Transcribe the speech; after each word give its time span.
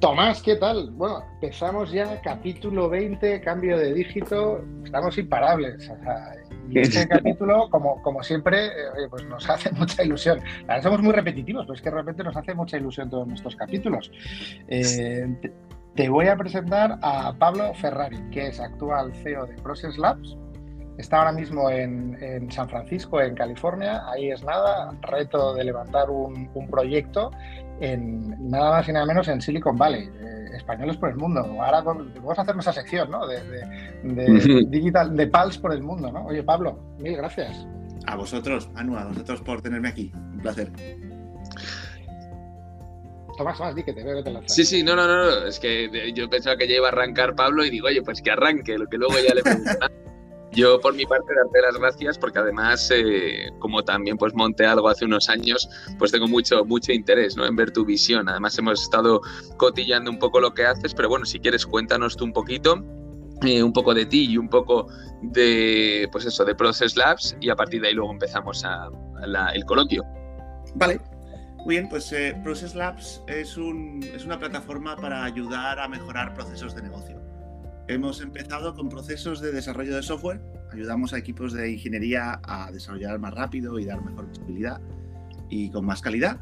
Tomás, 0.00 0.42
¿qué 0.42 0.56
tal? 0.56 0.90
Bueno, 0.92 1.22
empezamos 1.34 1.92
ya 1.92 2.22
capítulo 2.22 2.88
20, 2.88 3.42
cambio 3.42 3.76
de 3.76 3.92
dígito, 3.92 4.64
estamos 4.82 5.18
imparables. 5.18 5.90
y 6.70 6.78
este 6.78 7.06
capítulo, 7.06 7.68
como, 7.68 8.00
como 8.00 8.22
siempre, 8.22 8.68
eh, 8.68 9.08
pues 9.10 9.26
nos 9.26 9.48
hace 9.50 9.70
mucha 9.76 10.02
ilusión. 10.02 10.40
somos 10.82 11.02
muy 11.02 11.12
repetitivos, 11.12 11.66
pero 11.66 11.74
es 11.74 11.82
que 11.82 11.90
de 11.90 11.96
repente 11.96 12.24
nos 12.24 12.34
hace 12.34 12.54
mucha 12.54 12.78
ilusión 12.78 13.10
todos 13.10 13.28
nuestros 13.28 13.54
capítulos. 13.56 14.10
Eh, 14.68 15.36
te 15.94 16.08
voy 16.08 16.28
a 16.28 16.36
presentar 16.36 16.98
a 17.02 17.34
Pablo 17.34 17.74
Ferrari, 17.74 18.18
que 18.30 18.46
es 18.46 18.58
actual 18.58 19.12
CEO 19.22 19.44
de 19.44 19.54
Process 19.56 19.98
Labs. 19.98 20.34
Está 20.96 21.18
ahora 21.18 21.32
mismo 21.32 21.68
en, 21.68 22.50
San 22.50 22.68
Francisco, 22.68 23.20
en 23.20 23.34
California. 23.34 24.02
Ahí 24.10 24.30
es 24.30 24.42
nada, 24.44 24.94
reto 25.02 25.54
de 25.54 25.64
levantar 25.64 26.08
un, 26.10 26.48
proyecto 26.70 27.30
en 27.80 28.50
nada 28.50 28.70
más 28.70 28.88
y 28.88 28.92
nada 28.92 29.06
menos 29.06 29.26
en 29.28 29.40
Silicon 29.40 29.76
Valley. 29.76 30.04
Eh, 30.04 30.40
españoles 30.60 30.96
por 30.96 31.10
el 31.10 31.16
mundo. 31.16 31.40
Ahora 31.40 31.80
vamos 31.80 32.38
a 32.38 32.42
hacer 32.42 32.54
nuestra 32.54 32.72
sección 32.72 33.10
¿no? 33.10 33.26
de, 33.26 33.42
de, 34.02 34.64
digital, 34.68 35.16
de 35.16 35.26
Pals 35.26 35.58
por 35.58 35.72
el 35.72 35.82
mundo. 35.82 36.10
¿no? 36.12 36.26
Oye, 36.26 36.42
Pablo, 36.42 36.78
mil 36.98 37.16
gracias. 37.16 37.66
A 38.06 38.16
vosotros, 38.16 38.70
Anu, 38.74 38.96
a 38.96 39.06
vosotros 39.06 39.40
por 39.42 39.60
tenerme 39.62 39.88
aquí. 39.88 40.12
Un 40.14 40.38
placer. 40.40 40.72
Tomás, 43.36 43.58
más, 43.58 43.74
di 43.74 43.82
que 43.82 43.92
te 43.92 44.04
veo 44.04 44.16
que 44.18 44.22
te 44.22 44.30
lanzas. 44.30 44.54
Sí, 44.54 44.64
sí, 44.64 44.82
no, 44.82 44.94
no, 44.94 45.06
no, 45.06 45.46
es 45.46 45.58
que 45.58 46.12
yo 46.14 46.28
pensaba 46.28 46.56
que 46.56 46.68
ya 46.68 46.76
iba 46.76 46.88
a 46.88 46.90
arrancar 46.90 47.34
Pablo 47.34 47.64
y 47.64 47.70
digo, 47.70 47.86
oye, 47.86 48.02
pues 48.02 48.20
que 48.20 48.30
arranque, 48.30 48.76
lo 48.76 48.86
que 48.86 48.98
luego 48.98 49.14
ya 49.26 49.34
le 49.34 49.42
preguntan. 49.42 49.89
Yo 50.52 50.80
por 50.80 50.94
mi 50.94 51.06
parte 51.06 51.32
darte 51.34 51.62
las 51.62 51.78
gracias 51.78 52.18
porque 52.18 52.40
además 52.40 52.90
eh, 52.92 53.50
como 53.60 53.84
también 53.84 54.16
pues 54.16 54.34
monté 54.34 54.66
algo 54.66 54.88
hace 54.88 55.04
unos 55.04 55.28
años 55.28 55.68
pues 55.98 56.10
tengo 56.10 56.26
mucho 56.26 56.64
mucho 56.64 56.92
interés 56.92 57.36
¿no? 57.36 57.46
en 57.46 57.54
ver 57.54 57.70
tu 57.70 57.84
visión. 57.84 58.28
Además 58.28 58.58
hemos 58.58 58.82
estado 58.82 59.20
cotillando 59.56 60.10
un 60.10 60.18
poco 60.18 60.40
lo 60.40 60.52
que 60.52 60.66
haces, 60.66 60.92
pero 60.92 61.08
bueno 61.08 61.24
si 61.24 61.38
quieres 61.38 61.64
cuéntanos 61.66 62.16
tú 62.16 62.24
un 62.24 62.32
poquito 62.32 62.82
eh, 63.42 63.62
un 63.62 63.72
poco 63.72 63.94
de 63.94 64.04
ti 64.04 64.26
y 64.30 64.36
un 64.36 64.48
poco 64.48 64.88
de 65.22 66.08
pues 66.12 66.26
eso 66.26 66.44
de 66.44 66.54
Process 66.54 66.96
Labs 66.96 67.36
y 67.40 67.48
a 67.48 67.56
partir 67.56 67.80
de 67.80 67.88
ahí 67.88 67.94
luego 67.94 68.12
empezamos 68.12 68.64
a, 68.64 68.90
el 69.54 69.64
coloquio. 69.64 70.04
Vale, 70.74 71.00
muy 71.64 71.76
bien, 71.76 71.88
pues 71.88 72.12
eh, 72.12 72.38
Process 72.42 72.74
Labs 72.74 73.22
es, 73.26 73.56
un, 73.56 74.02
es, 74.14 74.26
una 74.26 74.38
plataforma 74.38 74.94
para 74.96 75.24
ayudar 75.24 75.78
a 75.78 75.88
mejorar 75.88 76.34
procesos 76.34 76.74
de 76.74 76.82
negocio. 76.82 77.18
Hemos 77.90 78.20
empezado 78.20 78.72
con 78.72 78.88
procesos 78.88 79.40
de 79.40 79.50
desarrollo 79.50 79.96
de 79.96 80.02
software, 80.04 80.40
ayudamos 80.72 81.12
a 81.12 81.18
equipos 81.18 81.52
de 81.52 81.72
ingeniería 81.72 82.40
a 82.44 82.70
desarrollar 82.70 83.18
más 83.18 83.34
rápido 83.34 83.80
y 83.80 83.84
dar 83.84 84.00
mejor 84.00 84.28
visibilidad 84.28 84.80
y 85.48 85.72
con 85.72 85.86
más 85.86 86.00
calidad. 86.00 86.38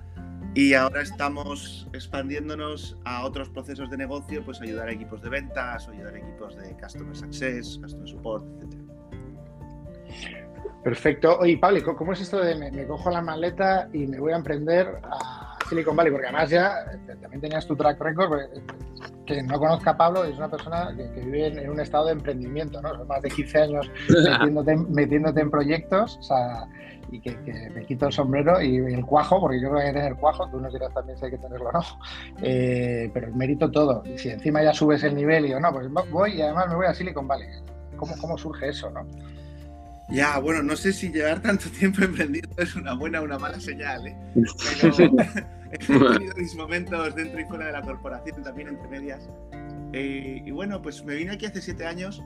Y 0.55 0.75
ahora 0.75 1.01
estamos 1.01 1.89
expandiéndonos 1.95 2.99
a 3.07 3.25
otros 3.25 3.49
procesos 3.49 3.89
de 3.89 3.97
negocio, 3.97 4.45
pues 4.45 4.61
ayudar 4.61 4.89
a 4.89 4.93
equipos 4.93 5.23
de 5.23 5.31
ventas, 5.31 5.89
ayudar 5.89 6.17
a 6.17 6.19
equipos 6.19 6.55
de 6.55 6.77
Customer 6.77 7.17
Success, 7.17 7.79
Customer 7.83 8.07
Support, 8.07 8.45
etc. 8.65 8.83
Perfecto. 10.85 11.39
Oye, 11.39 11.57
Pablo, 11.57 11.97
¿cómo 11.97 12.13
es 12.13 12.21
esto 12.21 12.41
de 12.41 12.57
me, 12.57 12.87
cojo 12.87 13.11
la 13.11 13.23
maleta 13.23 13.89
y 13.95 14.07
me 14.07 14.21
voy 14.21 14.33
a 14.33 14.37
emprender 14.37 15.01
a 15.03 15.48
Silicon 15.69 15.97
Valley? 15.97 16.13
Porque 16.13 16.27
además 16.27 16.51
ya 16.51 16.85
también 17.21 17.41
tenías 17.41 17.67
tu 17.67 17.77
track 17.77 18.01
record. 18.01 18.41
Eh, 18.41 18.63
que 19.29 19.43
no 19.43 19.59
conozca 19.59 19.91
a 19.91 19.97
Pablo 19.97 20.25
es 20.25 20.37
una 20.39 20.51
persona 20.51 20.95
que, 20.97 21.21
vive 21.21 21.49
en, 21.49 21.71
un 21.71 21.79
estado 21.81 22.07
de 22.07 22.13
emprendimiento, 22.13 22.81
¿no? 22.81 22.95
Son 22.97 23.07
más 23.07 23.21
de 23.21 23.29
15 23.29 23.59
años 23.59 23.91
metiéndote, 24.89 25.41
en 25.41 25.51
proyectos, 25.51 26.17
o 26.19 26.23
sea, 26.23 26.67
y 27.13 27.21
que, 27.21 27.37
me 27.75 27.85
quito 27.85 28.07
el 28.07 28.13
sombrero 28.13 28.61
y 28.63 28.77
el 28.77 29.05
cuajo, 29.05 29.39
porque 29.39 29.61
yo 29.61 29.69
creo 29.69 29.81
que 29.81 29.87
hay 29.87 29.93
que 29.93 30.01
tener 30.01 30.15
cuajo, 30.17 30.49
tú 30.51 30.59
no 30.59 30.71
dirás 30.71 30.95
también 30.95 31.19
si 31.19 31.27
hay 31.27 31.31
que 31.33 31.39
tenerlo 31.39 31.69
o 31.69 31.73
no, 31.73 31.81
eh, 32.43 33.11
pero 33.13 33.27
el 33.29 33.35
mérito 33.35 33.71
todo. 33.71 34.03
Y 34.07 34.17
si 34.17 34.31
encima 34.31 34.63
ya 34.63 34.73
subes 34.73 35.05
el 35.05 35.15
nivel 35.15 35.45
y 35.45 35.51
yo, 35.51 35.61
no, 35.61 35.73
pues 35.73 35.89
voy 36.11 36.33
y 36.33 36.43
además 36.43 36.69
me 36.69 36.77
voy 36.77 36.87
a 36.87 36.95
Silicon 36.95 37.29
Valley. 37.29 37.49
¿Cómo, 37.97 38.15
cómo 38.19 38.39
surge 38.39 38.69
eso, 38.69 38.91
no? 38.91 39.07
Ya, 40.11 40.39
bueno, 40.39 40.63
no 40.63 40.75
sé 40.75 40.93
si 40.93 41.11
llevar 41.11 41.43
tanto 41.43 41.69
tiempo 41.79 42.03
emprendiendo 42.03 42.55
es 42.59 42.75
una 42.75 42.95
buena 42.95 43.21
o 43.21 43.25
una 43.25 43.39
mala 43.39 43.61
señal, 43.61 44.07
¿eh? 44.07 44.17
he 45.73 45.79
tenido 45.79 46.35
mis 46.37 46.55
momentos 46.55 47.15
dentro 47.15 47.41
y 47.41 47.45
fuera 47.45 47.67
de 47.67 47.73
la 47.73 47.83
corporación, 47.83 48.43
también 48.43 48.69
entre 48.69 48.89
medias. 48.89 49.29
Eh, 49.93 50.43
y 50.45 50.51
bueno, 50.51 50.81
pues 50.81 51.05
me 51.05 51.15
vine 51.15 51.33
aquí 51.33 51.47
hace 51.47 51.61
siete 51.61 51.87
años. 51.87 52.23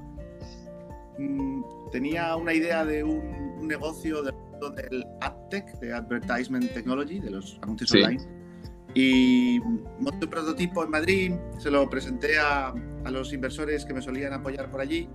Mm, 1.18 1.62
tenía 1.90 2.36
una 2.36 2.54
idea 2.54 2.84
de 2.84 3.02
un, 3.02 3.66
negocio 3.66 4.22
del 4.22 5.06
AdTech, 5.20 5.78
de 5.78 5.94
Advertisement 5.94 6.72
Technology, 6.74 7.20
de 7.20 7.30
los 7.30 7.58
anuncios 7.62 7.92
online. 7.92 8.20
Y 8.94 9.60
monté 10.00 10.26
un 10.26 10.30
prototipo 10.30 10.84
en 10.84 10.90
Madrid, 10.90 11.32
se 11.58 11.70
lo 11.70 11.88
presenté 11.88 12.38
a, 12.38 12.74
a 13.04 13.10
los 13.10 13.32
inversores 13.32 13.84
que 13.84 13.94
me 13.94 14.02
solían 14.02 14.32
apoyar 14.32 14.68
por 14.68 14.80
allí 14.80 15.08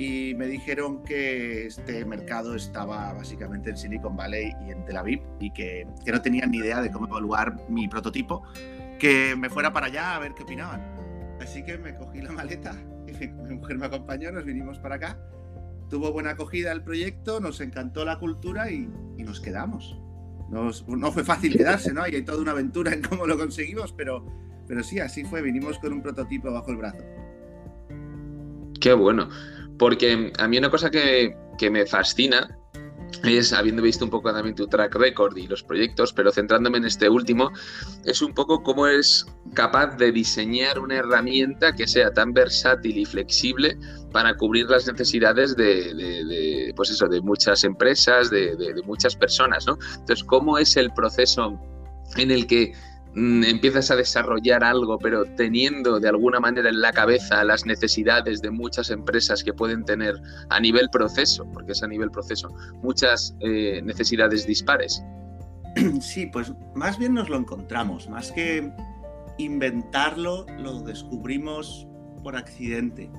y 0.00 0.34
me 0.34 0.46
dijeron 0.46 1.02
que 1.02 1.66
este 1.66 2.06
mercado 2.06 2.54
estaba 2.54 3.12
básicamente 3.12 3.68
en 3.68 3.76
Silicon 3.76 4.16
Valley 4.16 4.50
y 4.66 4.70
en 4.70 4.82
Tel 4.86 4.96
Aviv 4.96 5.20
y 5.40 5.52
que, 5.52 5.86
que, 6.02 6.10
no 6.10 6.22
tenían 6.22 6.50
ni 6.52 6.56
idea 6.56 6.80
de 6.80 6.90
cómo 6.90 7.06
evaluar 7.06 7.54
mi 7.68 7.86
prototipo, 7.86 8.42
que 8.98 9.36
me 9.36 9.50
fuera 9.50 9.74
para 9.74 9.88
allá 9.88 10.16
a 10.16 10.18
ver 10.18 10.32
qué 10.32 10.44
opinaban. 10.44 10.80
Así 11.38 11.62
que 11.62 11.76
me 11.76 11.94
cogí 11.94 12.22
la 12.22 12.32
maleta 12.32 12.74
y 13.06 13.12
mi, 13.12 13.56
mujer 13.56 13.76
me 13.76 13.84
acompañó, 13.84 14.32
nos 14.32 14.46
vinimos 14.46 14.78
para 14.78 14.94
acá. 14.94 15.18
Tuvo 15.90 16.10
buena 16.14 16.30
acogida 16.30 16.72
el 16.72 16.82
proyecto, 16.82 17.38
nos 17.38 17.60
encantó 17.60 18.06
la 18.06 18.18
cultura 18.18 18.70
y, 18.70 18.88
y 19.18 19.22
nos 19.22 19.38
quedamos. 19.38 20.00
Nos, 20.48 20.88
no 20.88 21.12
fue 21.12 21.24
fácil 21.24 21.54
quedarse, 21.54 21.92
¿no? 21.92 22.08
Y 22.08 22.14
hay 22.14 22.22
toda 22.22 22.40
una 22.40 22.52
aventura 22.52 22.94
en 22.94 23.02
cómo 23.02 23.26
lo 23.26 23.36
conseguimos, 23.36 23.92
pero, 23.92 24.24
pero 24.66 24.82
sí, 24.82 24.98
así 24.98 25.24
fue. 25.24 25.42
Vinimos 25.42 25.78
con 25.78 25.92
un 25.92 26.00
prototipo 26.00 26.50
bajo 26.50 26.70
el 26.70 26.78
brazo. 26.78 27.04
Qué 28.80 28.94
bueno. 28.94 29.28
Porque 29.80 30.30
a 30.38 30.46
mí 30.46 30.58
una 30.58 30.68
cosa 30.68 30.90
que, 30.90 31.34
me 31.70 31.86
fascina 31.86 32.54
es, 33.24 33.54
habiendo 33.54 33.80
visto 33.80 34.04
un 34.04 34.10
poco 34.10 34.30
también 34.30 34.54
tu 34.54 34.66
track 34.66 34.94
record 34.94 35.34
y 35.38 35.46
los 35.46 35.62
proyectos, 35.62 36.12
pero 36.12 36.30
centrándome 36.30 36.76
en 36.76 36.84
este 36.84 37.08
último, 37.08 37.50
es 38.04 38.20
un 38.20 38.34
poco 38.34 38.62
cómo 38.62 38.86
es 38.86 39.24
capaz 39.54 39.96
de 39.96 40.12
diseñar 40.12 40.78
una 40.78 40.96
herramienta 40.96 41.72
que 41.72 41.88
sea 41.88 42.12
tan 42.12 42.34
versátil 42.34 42.98
y 42.98 43.06
flexible 43.06 43.78
para 44.12 44.36
cubrir 44.36 44.68
las 44.68 44.86
necesidades 44.86 45.56
de, 45.56 46.74
pues 46.76 46.90
eso, 46.90 47.08
de 47.08 47.22
muchas 47.22 47.64
empresas, 47.64 48.28
de, 48.30 48.56
de, 48.56 48.82
muchas 48.82 49.16
personas, 49.16 49.66
¿no? 49.66 49.78
Entonces, 49.94 50.22
¿cómo 50.24 50.58
es 50.58 50.76
el 50.76 50.92
proceso 50.92 51.58
en 52.16 52.30
el 52.30 52.46
que 52.46 52.74
empiezas 53.14 53.90
a 53.90 53.96
desarrollar 53.96 54.62
algo, 54.62 54.98
pero 54.98 55.24
teniendo 55.36 55.98
de 55.98 56.08
alguna 56.08 56.40
manera 56.40 56.68
en 56.68 56.80
la 56.80 56.92
cabeza 56.92 57.42
las 57.44 57.66
necesidades 57.66 58.40
de 58.40 58.50
muchas 58.50 58.90
empresas 58.90 59.42
que 59.42 59.52
pueden 59.52 59.84
tener 59.84 60.14
a 60.48 60.60
nivel 60.60 60.88
proceso, 60.90 61.46
porque 61.52 61.72
es 61.72 61.82
a 61.82 61.88
nivel 61.88 62.10
proceso, 62.10 62.48
muchas 62.82 63.36
eh, 63.40 63.80
necesidades 63.82 64.46
dispares. 64.46 65.02
Sí, 66.00 66.26
pues 66.26 66.52
más 66.74 66.98
bien 66.98 67.14
nos 67.14 67.28
lo 67.28 67.36
encontramos, 67.36 68.08
más 68.08 68.32
que 68.32 68.72
inventarlo, 69.38 70.44
lo 70.58 70.80
descubrimos 70.80 71.86
por 72.24 72.36
accidente. 72.36 73.10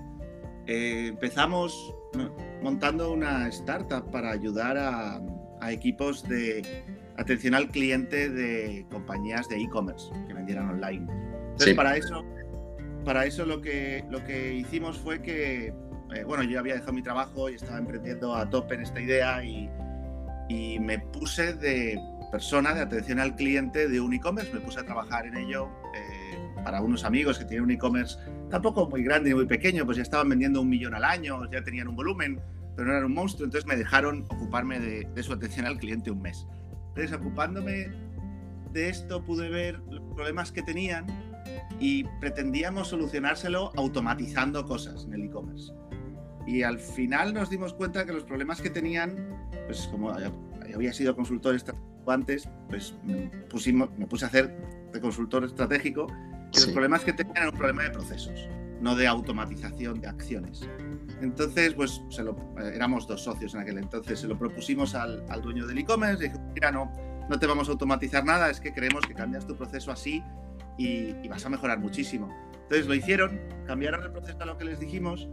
Eh, 0.68 1.08
empezamos 1.08 1.94
montando 2.62 3.12
una 3.13 3.47
startup 3.47 4.12
para 4.12 4.31
ayudar 4.31 4.78
a 4.78 5.72
equipos 5.72 6.28
de 6.28 6.84
atención 7.18 7.54
al 7.54 7.70
cliente 7.70 8.30
de 8.30 8.86
compañías 8.90 9.48
de 9.50 9.58
e-commerce 9.58 10.12
que 10.28 10.34
vendieran 10.34 10.70
online. 10.70 11.08
Entonces, 11.52 11.76
para 11.76 11.98
eso, 11.98 12.24
para 13.06 13.26
eso 13.26 13.46
lo, 13.46 13.62
que, 13.62 14.04
lo 14.10 14.24
que 14.24 14.54
hicimos 14.54 14.98
fue 14.98 15.22
que, 15.22 15.74
eh, 16.14 16.24
bueno, 16.26 16.44
yo 16.44 16.60
había 16.60 16.76
dejado 16.76 16.94
mi 16.94 17.04
trabajo 17.04 17.50
y 17.50 17.56
estaba 17.56 17.78
emprendiendo 17.78 18.36
a 18.36 18.50
tope 18.50 18.76
en 18.76 18.82
esta 18.82 19.02
idea 19.02 19.44
y, 19.44 19.70
y 20.50 20.80
me 20.80 21.00
puse 21.00 21.54
de 21.54 22.00
persona 22.32 22.74
de 22.74 22.82
atención 22.82 23.20
al 23.20 23.35
cliente 23.35 23.90
de 23.90 24.00
un 24.00 24.14
e-commerce, 24.14 24.53
me 24.53 24.62
puse 24.62 24.80
a 24.80 24.84
trabajar 24.84 25.26
en 25.26 25.35
ello 25.35 25.70
eh, 25.94 26.38
para 26.64 26.82
unos 26.82 27.03
amigos 27.03 27.38
que 27.38 27.46
tienen 27.46 27.66
un 27.66 27.72
e-commerce 27.72 28.18
tampoco 28.50 28.90
muy 28.90 29.03
grande 29.03 29.30
ni 29.30 29.35
muy 29.35 29.46
pequeño, 29.46 29.85
pues 29.85 29.97
ya 29.97 30.03
estaban 30.03 30.30
vendiendo 30.30 30.62
un 30.62 30.70
millón 30.70 30.96
al 30.96 31.03
año, 31.03 31.50
ya 31.52 31.62
tenían 31.64 31.90
un 31.90 31.96
volumen, 31.96 32.40
pero 32.76 32.88
no 32.88 32.94
eran 32.94 33.06
un 33.06 33.14
monstruo, 33.14 33.46
entonces 33.46 33.68
me 33.68 33.76
dejaron 33.76 34.26
ocuparme 34.30 34.80
de, 34.80 35.08
de 35.14 35.24
su 35.24 35.34
atención 35.34 35.66
al 35.66 35.78
cliente 35.78 36.09
un 36.09 36.22
mes. 36.22 36.47
Entonces, 36.96 37.14
ocupándome 37.14 37.90
de 38.73 38.90
esto, 38.90 39.23
pude 39.23 39.49
ver 39.49 39.79
los 39.90 40.02
problemas 40.14 40.52
que 40.52 40.61
tenían 40.61 41.08
y 41.79 42.03
pretendíamos 42.20 42.90
solucionárselo 42.90 43.72
automatizando 43.76 44.66
cosas 44.66 45.05
en 45.05 45.14
el 45.14 45.23
e-commerce. 45.23 45.73
Y 46.46 46.64
al 46.64 46.79
final 46.79 47.34
nos 47.34 47.49
dimos 47.49 47.73
cuenta 47.73 48.05
que 48.05 48.14
los 48.14 48.23
problemas 48.23 48.61
que 48.61 48.70
tenían, 48.70 49.16
pues 49.66 49.88
como 49.88 50.11
había 50.11 50.93
sido 50.93 51.16
consultor 51.16 51.55
estratégico 51.55 52.11
antes, 52.11 52.49
pues 52.70 52.96
me, 53.03 53.28
pusimos, 53.49 53.90
me 53.97 54.08
puse 54.08 54.26
a 54.26 54.28
hacer 54.28 54.55
de 54.91 54.99
consultor 54.99 55.46
estratégico, 55.46 56.08
y 56.53 56.59
los 56.59 56.67
problemas 56.72 57.03
que 57.03 57.14
tenían 57.14 57.37
eran 57.37 57.49
un 57.49 57.58
problema 57.58 57.84
de 57.84 57.91
procesos, 57.91 58.49
no 58.82 58.96
de 58.96 59.08
automatización 59.08 60.02
de 60.02 60.08
acciones. 60.08 60.68
Entonces, 61.22 61.74
pues 61.74 62.02
eh, 62.18 62.72
éramos 62.74 63.08
dos 63.08 63.24
socios 63.24 63.54
en 63.54 63.62
aquel 63.62 63.78
entonces, 63.78 64.20
se 64.20 64.28
lo 64.28 64.38
propusimos 64.38 64.96
al, 64.96 65.24
dueño 65.42 65.68
del 65.68 65.78
e-commerce, 65.78 66.24
dijo, 66.24 66.40
mira, 66.54 66.72
no, 66.72 66.92
no 67.30 67.40
te 67.40 67.46
vamos 67.46 67.70
a 67.70 67.72
automatizar 67.72 68.26
nada, 68.26 68.50
es 68.50 68.60
que 68.60 68.74
creemos 68.74 69.06
que 69.06 69.14
cambias 69.14 69.46
tu 69.46 69.56
proceso 69.56 69.92
así 69.92 70.24
y, 70.78 71.28
vas 71.28 71.46
a 71.46 71.50
mejorar 71.50 71.80
muchísimo. 71.80 72.30
Entonces 72.64 72.88
lo 72.88 72.96
hicieron, 72.96 73.40
cambiaron 73.68 74.04
el 74.04 74.12
proceso 74.12 74.38
a 74.42 74.46
lo 74.46 74.58
que 74.58 74.66
les 74.66 74.80
dijimos 74.80 75.30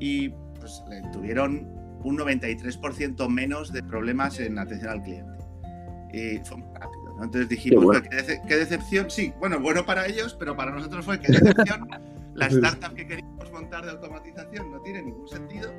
y 0.00 0.30
pues 0.58 0.82
tuvieron 1.12 1.68
un 2.02 2.18
93% 2.18 3.28
menos 3.28 3.72
de 3.72 3.82
problemas 3.82 4.40
en 4.40 4.58
atención 4.58 4.90
al 4.90 5.02
cliente. 5.02 5.38
Y 6.12 6.38
fue 6.44 6.58
muy 6.58 6.68
rápido. 6.74 7.22
Entonces 7.22 7.48
dijimos, 7.48 8.00
qué, 8.48 8.56
decepción, 8.56 9.10
sí, 9.10 9.32
bueno, 9.38 9.60
bueno 9.60 9.84
para 9.84 10.06
ellos, 10.06 10.34
pero 10.38 10.56
para 10.56 10.70
nosotros 10.70 11.04
fue 11.04 11.20
qué 11.20 11.32
decepción. 11.32 11.88
La 12.36 12.46
startup 12.48 12.94
que 12.94 13.06
queríamos 13.06 13.50
montar 13.50 13.84
de 13.84 13.92
automatización 13.92 14.70
no 14.70 14.80
tiene 14.82 15.02
ningún 15.02 15.26
sentido. 15.26 15.72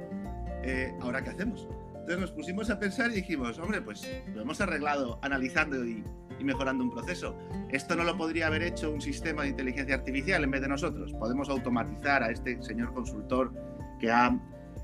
Eh, 0.63 0.94
¿Ahora 1.01 1.24
qué 1.24 1.30
hacemos? 1.30 1.68
Entonces 1.92 2.19
nos 2.19 2.31
pusimos 2.31 2.69
a 2.69 2.80
pensar 2.80 3.12
y 3.12 3.15
dijimos, 3.15 3.59
hombre, 3.59 3.81
pues 3.81 4.07
lo 4.33 4.42
hemos 4.42 4.59
arreglado 4.62 5.19
analizando 5.21 5.86
y, 5.86 6.04
mejorando 6.42 6.83
un 6.83 6.92
proceso. 6.92 7.36
Esto 7.69 7.95
no 7.95 8.04
lo 8.04 8.15
podría 8.18 8.48
haber 8.48 8.63
hecho 8.63 8.92
un 8.92 9.01
sistema 9.01 9.44
de 9.44 9.50
inteligencia 9.50 9.95
artificial 9.95 10.44
en 10.44 10.51
vez 10.51 10.62
de 10.62 10.69
nosotros. 10.69 11.12
Podemos 11.13 11.50
automatizar 11.50 12.24
a 12.24 12.31
este 12.31 12.62
señor 12.62 12.94
consultor 12.94 13.51
que 14.00 14.09
ha 14.09 14.39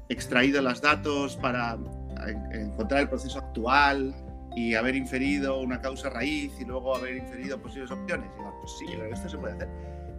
extraído 0.10 0.62
los 0.62 0.82
datos 0.82 1.38
para 1.38 1.78
encontrar 2.52 3.02
el 3.02 3.10
proceso 3.10 3.40
actual 3.40 4.14
y 4.56 4.74
haber 4.74 4.96
inferido 4.96 5.60
una 5.62 5.80
causa 5.80 6.10
raíz 6.10 6.52
y 6.60 6.66
luego 6.66 6.96
haber 6.96 7.18
inferido 7.18 7.62
posibles 7.62 7.92
opciones. 7.92 8.30
Y 8.38 8.42
pues 8.60 8.72
sí, 8.80 8.86
esto 9.12 9.30
se 9.30 9.38
puede 9.38 9.54
hacer. 9.54 9.70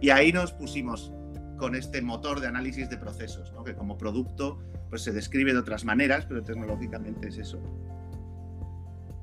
Y 0.01 0.09
ahí 0.09 0.31
nos 0.31 0.51
pusimos 0.53 1.13
con 1.57 1.75
este 1.75 2.01
motor 2.01 2.39
de 2.39 2.47
análisis 2.47 2.89
de 2.89 2.97
procesos, 2.97 3.51
¿no? 3.53 3.63
que 3.63 3.75
como 3.75 3.97
producto 3.97 4.59
pues 4.89 5.01
se 5.01 5.11
describe 5.11 5.53
de 5.53 5.59
otras 5.59 5.85
maneras, 5.85 6.25
pero 6.25 6.43
tecnológicamente 6.43 7.27
es 7.27 7.37
eso. 7.37 7.59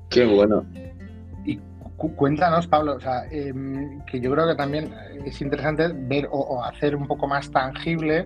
Qué 0.09 0.25
bueno. 0.25 0.65
Y 1.45 1.59
cuéntanos, 1.97 2.67
Pablo, 2.67 2.95
o 2.95 2.99
sea, 2.99 3.25
em, 3.31 4.01
que 4.05 4.19
yo 4.19 4.31
creo 4.31 4.47
que 4.47 4.55
también 4.55 4.93
es 5.25 5.41
interesante 5.41 5.89
ver 5.93 6.27
o, 6.31 6.63
hacer 6.63 6.95
un 6.95 7.07
poco 7.07 7.27
más 7.27 7.49
tangible 7.51 8.25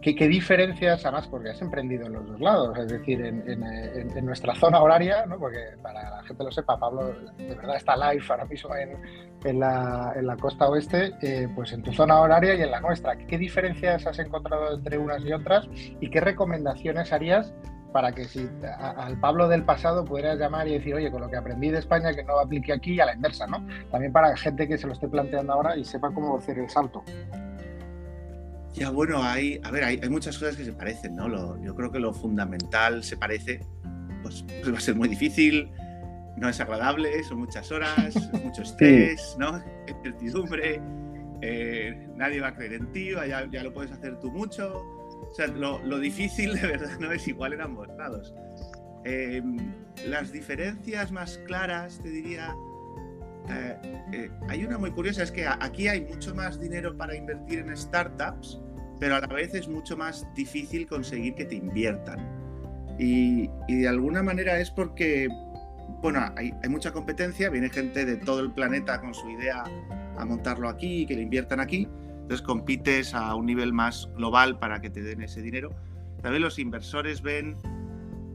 qué, 0.00 0.28
diferencias, 0.28 1.04
además, 1.04 1.26
porque 1.28 1.50
has 1.50 1.60
emprendido 1.60 2.06
en 2.06 2.12
los 2.14 2.26
dos 2.26 2.40
lados, 2.40 2.78
es 2.78 2.88
decir, 2.88 3.20
en, 3.20 4.24
nuestra 4.24 4.54
zona 4.54 4.80
horaria, 4.80 5.26
¿no? 5.26 5.38
porque 5.38 5.58
para 5.82 6.10
la 6.10 6.22
gente 6.22 6.44
lo 6.44 6.50
sepa, 6.50 6.78
Pablo 6.78 7.14
de 7.36 7.54
verdad 7.54 7.76
está 7.76 7.96
live 7.96 8.24
ahora 8.28 8.44
mismo 8.44 8.70
en, 9.44 9.60
la, 9.60 10.36
costa 10.40 10.68
oeste, 10.68 11.14
eh, 11.22 11.48
pues 11.54 11.72
en 11.72 11.82
tu 11.82 11.92
zona 11.92 12.20
horaria 12.20 12.54
y 12.54 12.62
en 12.62 12.70
la 12.70 12.80
nuestra. 12.80 13.16
¿Qué 13.16 13.38
diferencias 13.38 14.06
has 14.06 14.18
encontrado 14.18 14.74
entre 14.74 14.98
unas 14.98 15.22
y 15.24 15.32
otras 15.32 15.68
y 16.00 16.10
qué 16.10 16.20
recomendaciones 16.20 17.12
harías 17.12 17.52
para 17.92 18.12
que 18.12 18.24
si 18.24 18.48
al 18.78 19.18
Pablo 19.18 19.48
del 19.48 19.64
pasado 19.64 20.04
pudieras 20.04 20.38
llamar 20.38 20.68
y 20.68 20.72
decir, 20.72 20.94
oye, 20.94 21.10
con 21.10 21.20
lo 21.20 21.30
que 21.30 21.36
aprendí 21.36 21.70
de 21.70 21.78
España 21.78 22.12
que 22.14 22.22
no 22.22 22.38
aplique 22.38 22.72
aquí 22.72 23.00
a 23.00 23.06
la 23.06 23.14
inversa, 23.14 23.46
¿no? 23.46 23.66
También 23.90 24.12
para 24.12 24.36
gente 24.36 24.68
que 24.68 24.76
se 24.76 24.86
lo 24.86 24.92
esté 24.92 25.08
planteando 25.08 25.52
ahora 25.52 25.76
y 25.76 25.84
sepa 25.84 26.10
cómo 26.12 26.36
hacer 26.36 26.58
el 26.58 26.68
salto. 26.68 27.02
Ya, 28.74 28.90
bueno, 28.90 29.22
hay, 29.22 29.60
a 29.64 29.70
ver, 29.70 29.84
hay, 29.84 29.98
muchas 30.08 30.38
cosas 30.38 30.56
que 30.56 30.64
se 30.64 30.72
parecen, 30.72 31.16
¿no? 31.16 31.60
yo 31.62 31.74
creo 31.74 31.90
que 31.90 31.98
lo 31.98 32.12
fundamental 32.12 33.02
se 33.02 33.16
parece, 33.16 33.60
pues, 34.22 34.44
pues, 34.46 34.72
va 34.72 34.78
a 34.78 34.80
ser 34.80 34.94
muy 34.94 35.08
difícil, 35.08 35.70
no 36.36 36.48
es 36.48 36.60
agradable, 36.60 37.22
son 37.24 37.40
muchas 37.40 37.72
horas, 37.72 38.14
mucho 38.44 38.62
estrés, 38.62 39.34
¿no? 39.38 39.60
Incertidumbre, 39.88 40.80
eh, 41.40 42.08
nadie 42.14 42.40
va 42.40 42.48
a 42.48 42.54
creer 42.54 42.74
en 42.74 42.92
ti, 42.92 43.10
ya, 43.10 43.48
ya 43.50 43.62
lo 43.64 43.72
puedes 43.72 43.90
hacer 43.90 44.20
tú 44.20 44.30
mucho 44.30 44.97
o 45.22 45.34
sea, 45.34 45.46
lo, 45.48 45.98
difícil 45.98 46.54
de 46.60 46.66
verdad 46.66 46.98
no 46.98 47.12
es 47.12 47.26
igual 47.28 47.52
en 47.52 47.60
ambos 47.60 47.88
lados. 47.96 48.34
Em, 49.04 49.56
las 50.06 50.32
diferencias 50.32 51.12
más 51.12 51.38
claras, 51.46 52.00
te 52.02 52.10
diría, 52.10 52.54
eh, 53.50 53.76
eh, 54.12 54.30
hay 54.48 54.64
una 54.64 54.78
muy 54.78 54.90
curiosa, 54.90 55.22
es 55.22 55.32
que 55.32 55.46
aquí 55.46 55.88
hay 55.88 56.02
mucho 56.02 56.34
más 56.34 56.60
dinero 56.60 56.96
para 56.96 57.16
invertir 57.16 57.60
en 57.60 57.76
startups, 57.76 58.60
pero 59.00 59.16
a 59.16 59.20
la 59.20 59.26
vez 59.28 59.54
es 59.54 59.68
mucho 59.68 59.96
más 59.96 60.26
difícil 60.34 60.86
conseguir 60.86 61.34
que 61.34 61.44
te 61.44 61.54
inviertan. 61.54 62.18
Y, 62.98 63.48
de 63.68 63.88
alguna 63.88 64.22
manera 64.22 64.58
es 64.58 64.70
porque, 64.70 65.28
bueno, 66.02 66.20
hay, 66.36 66.52
mucha 66.68 66.92
competencia, 66.92 67.48
viene 67.48 67.70
gente 67.70 68.04
de 68.04 68.16
todo 68.16 68.40
el 68.40 68.52
planeta 68.52 69.00
con 69.00 69.14
su 69.14 69.30
idea 69.30 69.62
a 70.16 70.24
montarlo 70.24 70.68
aquí, 70.68 71.06
que 71.06 71.14
le 71.14 71.22
inviertan 71.22 71.60
aquí, 71.60 71.88
entonces 72.28 72.46
compites 72.46 73.14
a 73.14 73.34
un 73.34 73.46
nivel 73.46 73.72
más 73.72 74.06
global 74.14 74.58
para 74.58 74.82
que 74.82 74.90
te 74.90 75.00
den 75.00 75.22
ese 75.22 75.40
dinero. 75.40 75.74
También 76.20 76.42
los 76.42 76.58
inversores 76.58 77.22
ven 77.22 77.56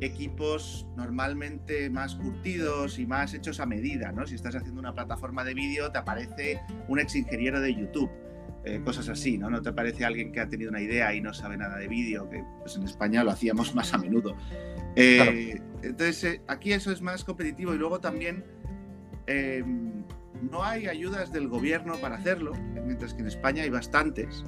equipos 0.02 0.88
normalmente 0.98 1.92
más 1.92 2.16
curtidos 2.16 2.98
y 2.98 3.06
más 3.06 3.36
hechos 3.36 3.60
a 3.60 3.68
medida, 3.68 4.12
¿no? 4.12 4.26
Si 4.26 4.34
estás 4.34 4.56
haciendo 4.56 4.80
una 4.80 4.96
plataforma 4.96 5.44
de 5.44 5.54
vídeo, 5.54 5.92
te 5.92 6.00
aparece 6.00 6.60
un 6.88 7.00
ex 7.00 7.16
ingeniero 7.16 7.62
de 7.62 7.76
YouTube, 7.76 8.10
eh, 8.66 8.82
cosas 8.84 9.10
así, 9.10 9.38
¿no? 9.38 9.52
No 9.52 9.62
te 9.62 9.70
aparece 9.70 10.04
alguien 10.04 10.32
que 10.32 10.40
ha 10.40 10.50
tenido 10.50 10.72
una 10.72 10.82
idea 10.82 11.14
y 11.14 11.22
no 11.22 11.32
sabe 11.32 11.56
nada 11.56 11.78
de 11.78 11.88
vídeo, 11.88 12.28
que 12.32 12.44
pues 12.62 12.76
en 12.76 12.86
España 12.86 13.24
lo 13.24 13.30
hacíamos 13.30 13.76
más 13.76 13.94
a 13.94 14.00
menudo. 14.00 14.36
Eh, 14.96 15.62
entonces, 15.84 16.24
eh, 16.24 16.42
aquí 16.48 16.74
eso 16.74 16.92
es 16.92 17.04
más 17.04 17.24
competitivo 17.24 17.76
y 17.76 17.78
luego 17.78 18.00
también 18.00 18.44
em, 19.28 19.93
no 20.50 20.64
hay 20.64 20.88
ayudas 20.88 21.32
del 21.32 21.48
gobierno 21.48 21.96
para 21.98 22.16
hacerlo, 22.16 22.54
mientras 22.86 23.14
que 23.14 23.22
en 23.22 23.28
España 23.28 23.64
hay 23.64 23.70
bastantes. 23.70 24.44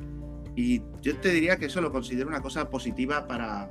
Y 0.56 0.81
yo 1.01 1.18
te 1.18 1.30
diría 1.30 1.57
que 1.57 1.65
eso 1.65 1.81
lo 1.81 1.92
considero 1.92 2.27
una 2.27 2.42
cosa 2.42 2.69
positiva 2.69 3.27
para, 3.27 3.69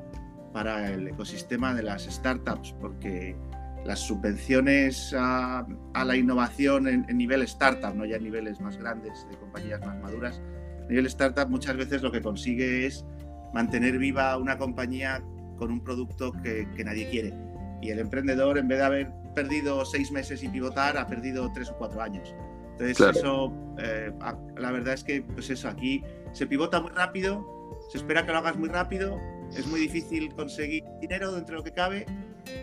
para 0.53 0.93
el 0.93 1.09
ecosistema 1.09 1.75
de 1.75 1.83
las 1.83 2.05
startups, 2.05 2.75
porque 2.81 3.37
las 3.85 4.01
subvenciones 4.01 5.15
a, 5.17 5.67
la 5.95 6.17
innovación 6.17 6.89
en, 6.89 7.07
nivel 7.17 7.43
startup, 7.43 7.95
no 7.95 8.05
ya 8.05 8.17
en 8.17 8.25
niveles 8.25 8.61
más 8.61 8.77
grandes 8.79 9.27
de 9.31 9.37
compañías 9.37 9.81
más 9.81 10.01
maduras, 10.01 10.41
a 10.85 10.89
nivel 10.89 11.07
startup 11.07 11.49
muchas 11.49 11.77
veces 11.77 12.03
lo 12.03 12.11
que 12.11 12.21
consigue 12.21 12.87
es 12.87 13.05
mantener 13.53 13.99
viva 13.99 14.37
una 14.37 14.59
compañía 14.59 15.23
con 15.57 15.71
un 15.71 15.83
producto 15.83 16.33
que, 16.33 16.69
que 16.77 16.85
nadie 16.85 17.09
quiere. 17.09 17.33
Y 17.81 17.91
el 17.91 17.99
emprendedor, 17.99 18.59
en 18.59 18.69
vez 18.69 18.79
de 18.79 18.85
haber 18.85 19.24
perdido 19.35 19.85
seis 19.85 20.11
meses 20.11 20.43
y 20.43 20.49
pivotar, 20.49 20.97
ha 20.97 21.07
perdido 21.07 21.51
tres 21.53 21.71
o 21.71 21.77
cuatro 21.77 22.01
años. 22.01 22.35
Entonces, 22.73 23.17
eso, 23.17 23.53
eh, 23.79 24.13
la 24.57 24.73
verdad 24.73 24.95
es 24.95 25.05
que, 25.05 25.23
pues 25.23 25.51
eso, 25.51 25.69
aquí 25.69 26.03
se 26.33 26.47
pivota 26.47 26.81
muy 26.81 26.91
rápido, 26.91 27.79
se 27.91 27.99
espera 27.99 28.27
que 28.27 28.33
lo 28.33 28.39
hagas 28.39 28.57
muy 28.57 28.69
rápido, 28.69 29.19
es 29.57 29.67
muy 29.67 29.81
difícil 29.81 30.35
conseguir 30.35 30.85
dinero 31.01 31.33
dentro 31.33 31.55
de 31.55 31.59
lo 31.59 31.65
que 31.65 31.73
cabe. 31.73 32.07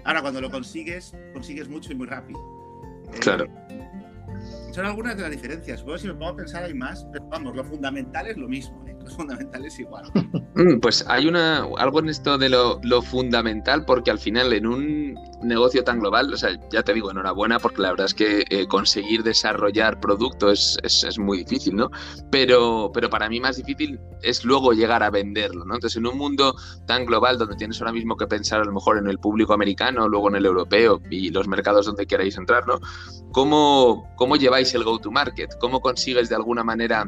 Ahora, 0.03 0.21
cuando 0.21 0.41
lo 0.41 0.51
consigues, 0.51 1.15
consigues 1.33 1.69
mucho 1.69 1.91
y 1.91 1.95
muy 1.95 2.07
rápido. 2.07 2.39
Claro. 3.21 3.45
Eh, 3.69 3.88
son 4.71 4.85
algunas 4.85 5.15
de 5.15 5.23
las 5.23 5.31
diferencias. 5.31 5.83
Bueno, 5.83 5.99
si 5.99 6.07
me 6.07 6.13
pongo 6.13 6.30
a 6.30 6.35
pensar 6.35 6.63
hay 6.63 6.73
más, 6.73 7.06
pero 7.11 7.25
vamos, 7.28 7.56
lo 7.56 7.63
fundamental 7.63 8.28
es 8.28 8.37
lo 8.37 8.47
mismo, 8.47 8.85
¿eh? 8.87 8.91
fundamental 9.16 9.66
es 9.66 9.80
igual. 9.80 10.12
Mm, 10.56 10.80
pues 10.80 11.06
hay 11.08 11.28
una 11.28 11.66
algo 11.78 12.00
en 12.00 12.10
esto 12.10 12.38
de 12.38 12.50
lo, 12.50 13.02
fundamental, 13.02 13.86
porque 13.86 14.12
al 14.12 14.20
final 14.20 14.54
en 14.54 14.68
un 14.68 15.16
negocio 15.44 15.84
tan 15.84 16.00
global, 16.00 16.34
o 16.34 16.38
sea, 16.38 16.52
ya 16.72 16.84
te 16.84 16.94
digo, 16.94 17.12
enhorabuena, 17.12 17.60
porque 17.60 17.81
la 17.81 17.92
verdad 17.92 18.06
es 18.06 18.14
que 18.14 18.46
eh, 18.50 18.68
conseguir 18.68 19.24
desarrollar 19.24 20.00
producto 20.00 20.52
es, 20.52 20.78
es, 20.84 21.18
muy 21.18 21.40
difícil, 21.40 21.76
¿no? 21.76 21.90
Pero, 22.30 22.92
pero 22.94 23.10
para 23.10 23.28
mí 23.30 23.40
más 23.40 23.58
difícil 23.58 24.00
es 24.22 24.46
luego 24.46 24.74
llegar 24.74 25.04
a 25.04 25.10
venderlo, 25.10 25.66
¿no? 25.66 25.76
Entonces, 25.76 25.98
en 25.98 26.08
un 26.08 26.18
mundo 26.18 26.56
tan 26.86 27.06
global 27.06 27.38
donde 27.38 27.56
tienes 27.56 27.80
ahora 27.81 27.94
mismo 27.94 28.16
que 28.18 28.28
pensar 28.28 28.62
a 28.62 28.66
lo 28.66 28.72
mejor 28.72 28.98
en 28.98 29.08
el 29.08 29.18
público 29.18 29.54
americano, 29.54 30.08
luego 30.08 30.30
en 30.30 30.36
el 30.36 30.46
europeo 30.46 31.02
y 31.10 31.30
los 31.30 31.48
mercados 31.48 31.86
donde 31.86 32.06
queráis 32.06 32.38
entrar, 32.38 32.68
¿no? 32.68 32.80
¿Cómo, 33.31 34.12
cómo 34.16 34.36
lleváis 34.36 34.74
el 34.74 34.84
go-to-market? 34.84 35.58
¿Cómo 35.60 35.80
consigues 35.80 36.30
de 36.30 36.36
alguna 36.36 36.64
manera 36.64 37.06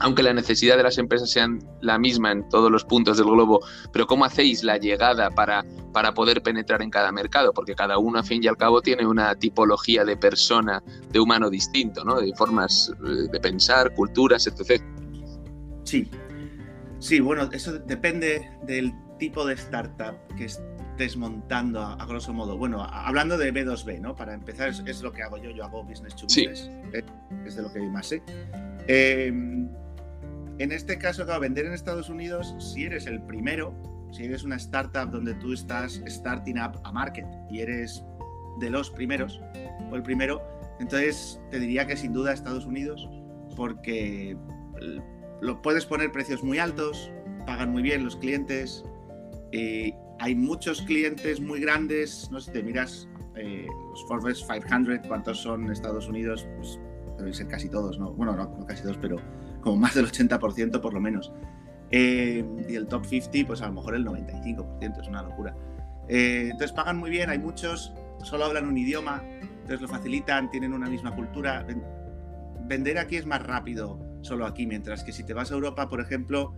aunque 0.00 0.22
la 0.22 0.32
necesidad 0.32 0.76
de 0.76 0.82
las 0.82 0.98
empresas 0.98 1.30
sean 1.30 1.58
la 1.80 1.98
misma 1.98 2.32
en 2.32 2.48
todos 2.48 2.70
los 2.70 2.84
puntos 2.84 3.18
del 3.18 3.26
globo, 3.26 3.60
pero 3.92 4.06
¿cómo 4.06 4.24
hacéis 4.24 4.64
la 4.64 4.78
llegada 4.78 5.30
para, 5.30 5.64
para 5.92 6.14
poder 6.14 6.42
penetrar 6.42 6.82
en 6.82 6.90
cada 6.90 7.12
mercado? 7.12 7.52
Porque 7.52 7.74
cada 7.74 7.98
uno, 7.98 8.18
a 8.18 8.22
fin 8.22 8.42
y 8.42 8.48
al 8.48 8.56
cabo, 8.56 8.80
tiene 8.80 9.06
una 9.06 9.34
tipología 9.34 10.04
de 10.04 10.16
persona, 10.16 10.82
de 11.10 11.20
humano 11.20 11.50
distinto, 11.50 12.04
¿no? 12.04 12.20
De 12.20 12.32
formas 12.34 12.92
eh, 13.06 13.28
de 13.30 13.40
pensar, 13.40 13.94
culturas, 13.94 14.46
etc. 14.46 14.82
Sí, 15.84 16.08
sí, 16.98 17.20
bueno, 17.20 17.48
eso 17.52 17.78
depende 17.78 18.50
del 18.66 18.92
tipo 19.18 19.46
de 19.46 19.54
startup 19.54 20.16
que 20.36 20.46
estés 20.46 21.16
montando 21.16 21.80
a, 21.80 22.04
grosso 22.06 22.32
modo. 22.32 22.56
Bueno, 22.56 22.82
hablando 22.82 23.38
de 23.38 23.52
B2B, 23.52 24.00
¿no? 24.00 24.14
Para 24.14 24.34
empezar, 24.34 24.68
es, 24.68 25.02
lo 25.02 25.12
que 25.12 25.22
hago 25.22 25.38
yo, 25.38 25.50
yo 25.50 25.64
hago 25.64 25.84
business 25.84 26.16
to 26.16 26.24
business, 26.24 26.70
eh, 26.92 27.04
es 27.46 27.56
de 27.56 27.62
lo 27.62 27.72
que 27.72 27.80
más 27.82 28.08
sé. 28.08 28.22
Em, 28.88 29.61
en 30.58 30.72
este 30.72 30.98
caso, 30.98 31.24
claro, 31.24 31.40
vender 31.40 31.66
en 31.66 31.72
Estados 31.72 32.08
Unidos, 32.08 32.54
si 32.58 32.84
eres 32.84 33.06
el 33.06 33.22
primero, 33.22 33.74
si 34.12 34.24
eres 34.24 34.44
una 34.44 34.56
startup 34.56 35.10
donde 35.10 35.34
tú 35.34 35.52
estás 35.52 36.02
starting 36.06 36.58
up 36.58 36.80
a 36.84 36.92
market 36.92 37.26
y 37.50 37.60
eres 37.60 38.04
de 38.60 38.70
los 38.70 38.90
primeros 38.90 39.40
o 39.90 39.96
el 39.96 40.02
primero, 40.02 40.42
entonces 40.80 41.40
te 41.50 41.58
diría 41.58 41.86
que 41.86 41.96
sin 41.96 42.12
duda 42.12 42.32
Estados 42.32 42.66
Unidos, 42.66 43.08
porque 43.56 44.36
lo 45.40 45.62
puedes 45.62 45.86
poner 45.86 46.12
precios 46.12 46.42
muy 46.42 46.58
altos, 46.58 47.10
pagan 47.46 47.70
muy 47.70 47.82
bien 47.82 48.04
los 48.04 48.16
clientes, 48.16 48.84
eh, 49.52 49.94
hay 50.18 50.34
muchos 50.34 50.82
clientes 50.82 51.40
muy 51.40 51.60
grandes, 51.60 52.28
no 52.30 52.40
sé 52.40 52.46
si 52.46 52.52
te 52.52 52.62
miras 52.62 53.08
eh, 53.36 53.66
los 53.90 54.04
Forbes 54.06 54.44
500, 54.44 55.06
cuántos 55.08 55.38
son 55.38 55.70
Estados 55.70 56.08
Unidos, 56.08 56.46
pues 56.56 56.78
deben 57.18 57.34
ser 57.34 57.48
casi 57.48 57.68
todos, 57.68 57.98
¿no? 57.98 58.12
Bueno, 58.12 58.36
no, 58.36 58.66
casi 58.66 58.82
todos, 58.82 58.98
pero 58.98 59.16
como 59.62 59.76
más 59.76 59.94
del 59.94 60.06
80% 60.06 60.80
por 60.80 60.92
lo 60.92 61.00
menos. 61.00 61.32
Eh, 61.90 62.44
y 62.68 62.74
el 62.74 62.86
top 62.86 63.04
50, 63.06 63.46
pues 63.46 63.62
a 63.62 63.66
lo 63.66 63.74
mejor 63.74 63.94
el 63.94 64.04
95%, 64.04 65.00
es 65.00 65.08
una 65.08 65.22
locura. 65.22 65.54
Eh, 66.08 66.48
entonces 66.50 66.72
pagan 66.72 66.98
muy 66.98 67.10
bien, 67.10 67.30
hay 67.30 67.38
muchos, 67.38 67.92
solo 68.22 68.44
hablan 68.46 68.66
un 68.66 68.76
idioma, 68.76 69.22
entonces 69.40 69.80
lo 69.80 69.88
facilitan, 69.88 70.50
tienen 70.50 70.72
una 70.72 70.88
misma 70.88 71.14
cultura. 71.14 71.66
Vender 72.66 72.98
aquí 72.98 73.16
es 73.16 73.26
más 73.26 73.42
rápido 73.42 73.98
solo 74.22 74.46
aquí, 74.46 74.66
mientras 74.66 75.04
que 75.04 75.12
si 75.12 75.24
te 75.24 75.34
vas 75.34 75.50
a 75.50 75.54
Europa, 75.54 75.88
por 75.88 76.00
ejemplo, 76.00 76.54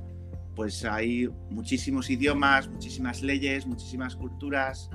pues 0.54 0.84
hay 0.84 1.28
muchísimos 1.50 2.10
idiomas, 2.10 2.68
muchísimas 2.68 3.22
leyes, 3.22 3.66
muchísimas 3.66 4.14
culturas 4.14 4.90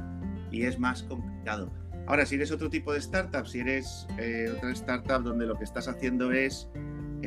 y 0.51 0.63
es 0.63 0.79
más 0.79 1.03
complicado. 1.03 1.71
Ahora, 2.07 2.25
si 2.25 2.35
eres 2.35 2.51
otro 2.51 2.69
tipo 2.69 2.93
de 2.93 2.99
startup, 2.99 3.45
si 3.45 3.59
eres 3.59 4.07
eh, 4.17 4.51
otra 4.55 4.71
startup 4.71 5.21
donde 5.21 5.45
lo 5.45 5.55
que 5.55 5.63
estás 5.63 5.87
haciendo 5.87 6.31
es 6.31 6.69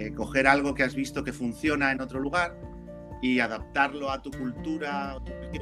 eh, 0.07 0.15
coger 0.15 0.47
algo 0.47 0.75
que 0.75 0.83
has 0.83 0.95
visto 0.95 1.25
que 1.25 1.33
funciona 1.33 1.93
en 1.93 2.01
otro 2.01 2.21
lugar 2.21 2.59
y 3.21 3.41
adaptarlo 3.41 4.11
a 4.11 4.21
tu 4.21 4.31
cultura 4.31 5.17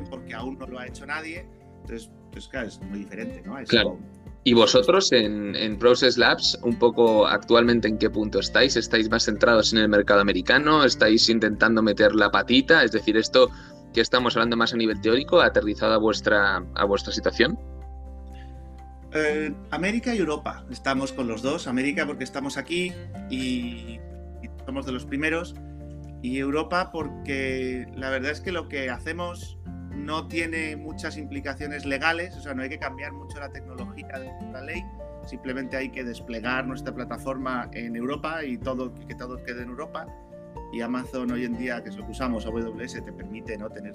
porque 0.09 0.35
aún 0.35 0.59
no 0.59 0.67
lo 0.67 0.79
ha 0.79 0.87
hecho 0.87 1.05
nadie, 1.07 1.47
entonces, 1.83 2.11
pues 2.33 2.49
claro, 2.49 2.69
es 2.69 2.81
muy 2.81 3.01
diferente, 3.01 3.43
¿no? 3.43 3.57
claro. 3.67 3.99
¿Y 4.43 4.55
vosotros 4.55 5.13
en, 5.13 5.55
en, 5.55 5.79
Process 5.79 6.17
Labs, 6.17 6.59
un 6.63 6.79
poco 6.79 7.27
actualmente 7.27 7.89
en 7.89 7.99
qué 7.99 8.09
punto 8.09 8.39
estáis? 8.39 8.75
¿Estáis 8.75 9.11
más 9.11 9.27
centrados 9.27 9.75
en 9.75 9.81
el 9.81 9.89
mercado 9.91 10.21
americano? 10.21 10.83
¿Estáis 10.83 11.29
intentando 11.29 11.83
meter 11.83 12.15
la 12.15 12.31
patita? 12.31 12.83
Es 12.83 12.93
decir, 12.93 13.19
esto 13.19 13.51
que 13.93 14.01
estamos 14.01 14.37
hablando 14.37 14.57
más 14.57 14.73
a 14.73 14.79
nivel 14.79 15.01
teórico, 15.03 15.43
aterrizado 15.43 15.93
a 15.93 15.99
vuestra, 15.99 16.65
a 16.75 16.85
vuestra 16.87 17.13
situación. 17.13 17.59
Eh, 19.13 19.53
América 19.71 20.15
y 20.15 20.19
Europa, 20.19 20.65
estamos 20.71 21.13
con 21.13 21.27
los 21.27 21.43
dos. 21.43 21.67
América 21.67 22.07
porque 22.07 22.25
estamos 22.25 22.57
aquí 22.57 22.93
y, 23.29 23.99
somos 24.71 24.87
de 24.87 24.93
los 24.93 25.05
primeros. 25.05 25.57
Y 26.23 26.39
Europa 26.39 26.91
porque 26.93 27.89
la 27.97 28.09
verdad 28.09 28.31
es 28.31 28.41
que 28.41 28.53
lo 28.53 28.69
que 28.69 28.89
hacemos 28.89 29.59
no 29.91 30.29
tiene 30.29 30.77
muchas 30.77 31.17
implicaciones 31.17 31.85
legales, 31.85 32.37
o 32.37 32.41
sea, 32.41 32.55
no 32.55 32.62
hay 32.62 32.69
que 32.69 32.79
cambiar 32.79 33.12
mucho 33.12 33.41
la 33.41 33.50
tecnología 33.50 34.07
de 34.07 34.31
la 34.53 34.61
ley, 34.61 34.85
simplemente 35.27 35.77
hay 35.77 35.91
que 35.91 36.05
desplegar 36.05 36.67
nuestra 36.67 36.95
plataforma 36.95 37.69
en 37.73 37.97
Europa 37.97 38.45
y 38.45 38.59
todo, 38.59 38.95
que 38.95 39.15
todo 39.17 39.43
quede 39.43 39.62
en 39.62 39.71
Europa. 39.71 40.07
Y 40.73 40.83
Amazon 40.83 41.33
hoy 41.33 41.47
en 41.47 41.59
día, 41.59 41.83
que 41.83 41.89
es 41.89 41.97
lo 41.97 42.05
que 42.05 42.12
usamos, 42.12 42.47
AWS, 42.47 43.05
te 43.05 43.12
permite 43.12 43.59
¿no? 43.59 43.69
tener 43.71 43.95